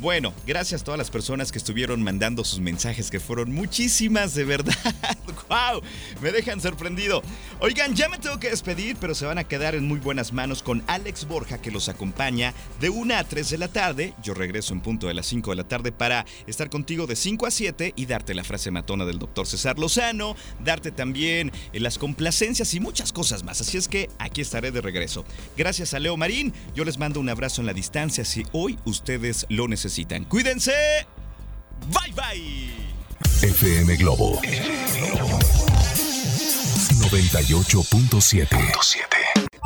Bueno, 0.00 0.32
gracias 0.46 0.82
a 0.82 0.84
todas 0.84 0.98
las 0.98 1.10
personas 1.10 1.52
que 1.52 1.58
estuvieron 1.58 2.02
mandando 2.02 2.42
sus 2.42 2.58
mensajes, 2.58 3.10
que 3.10 3.20
fueron 3.20 3.52
muchísimas, 3.52 4.34
de 4.34 4.44
verdad. 4.44 4.74
¡Wow! 5.48 5.82
Me 6.20 6.32
dejan 6.32 6.60
sorprendido. 6.60 7.22
Oigan, 7.60 7.94
ya 7.94 8.08
me 8.08 8.18
tengo 8.18 8.40
que 8.40 8.50
despedir, 8.50 8.96
pero 9.00 9.14
se 9.14 9.27
van 9.28 9.38
a 9.38 9.44
quedar 9.44 9.74
en 9.74 9.86
muy 9.86 10.00
buenas 10.00 10.32
manos 10.32 10.62
con 10.62 10.82
Alex 10.86 11.28
Borja, 11.28 11.58
que 11.58 11.70
los 11.70 11.88
acompaña 11.88 12.54
de 12.80 12.88
1 12.88 13.14
a 13.14 13.24
3 13.24 13.50
de 13.50 13.58
la 13.58 13.68
tarde. 13.68 14.14
Yo 14.22 14.34
regreso 14.34 14.72
en 14.72 14.80
punto 14.80 15.06
de 15.06 15.14
las 15.14 15.26
5 15.26 15.50
de 15.50 15.56
la 15.56 15.68
tarde 15.68 15.92
para 15.92 16.24
estar 16.46 16.70
contigo 16.70 17.06
de 17.06 17.14
5 17.14 17.46
a 17.46 17.50
7 17.50 17.92
y 17.94 18.06
darte 18.06 18.34
la 18.34 18.42
frase 18.42 18.70
matona 18.70 19.04
del 19.04 19.18
doctor 19.18 19.46
César 19.46 19.78
Lozano, 19.78 20.34
darte 20.64 20.90
también 20.90 21.52
eh, 21.72 21.80
las 21.80 21.98
complacencias 21.98 22.72
y 22.74 22.80
muchas 22.80 23.12
cosas 23.12 23.44
más. 23.44 23.60
Así 23.60 23.76
es 23.76 23.86
que 23.86 24.08
aquí 24.18 24.40
estaré 24.40 24.70
de 24.70 24.80
regreso. 24.80 25.24
Gracias 25.56 25.94
a 25.94 25.98
Leo 25.98 26.16
Marín, 26.16 26.52
yo 26.74 26.84
les 26.84 26.98
mando 26.98 27.20
un 27.20 27.28
abrazo 27.28 27.60
en 27.60 27.66
la 27.66 27.74
distancia 27.74 28.24
si 28.24 28.44
hoy 28.52 28.78
ustedes 28.84 29.46
lo 29.48 29.68
necesitan. 29.68 30.24
Cuídense. 30.24 30.72
Bye 31.92 32.14
bye. 32.14 32.88
FM 33.42 33.96
Globo 33.96 34.40
98.7. 37.10 39.17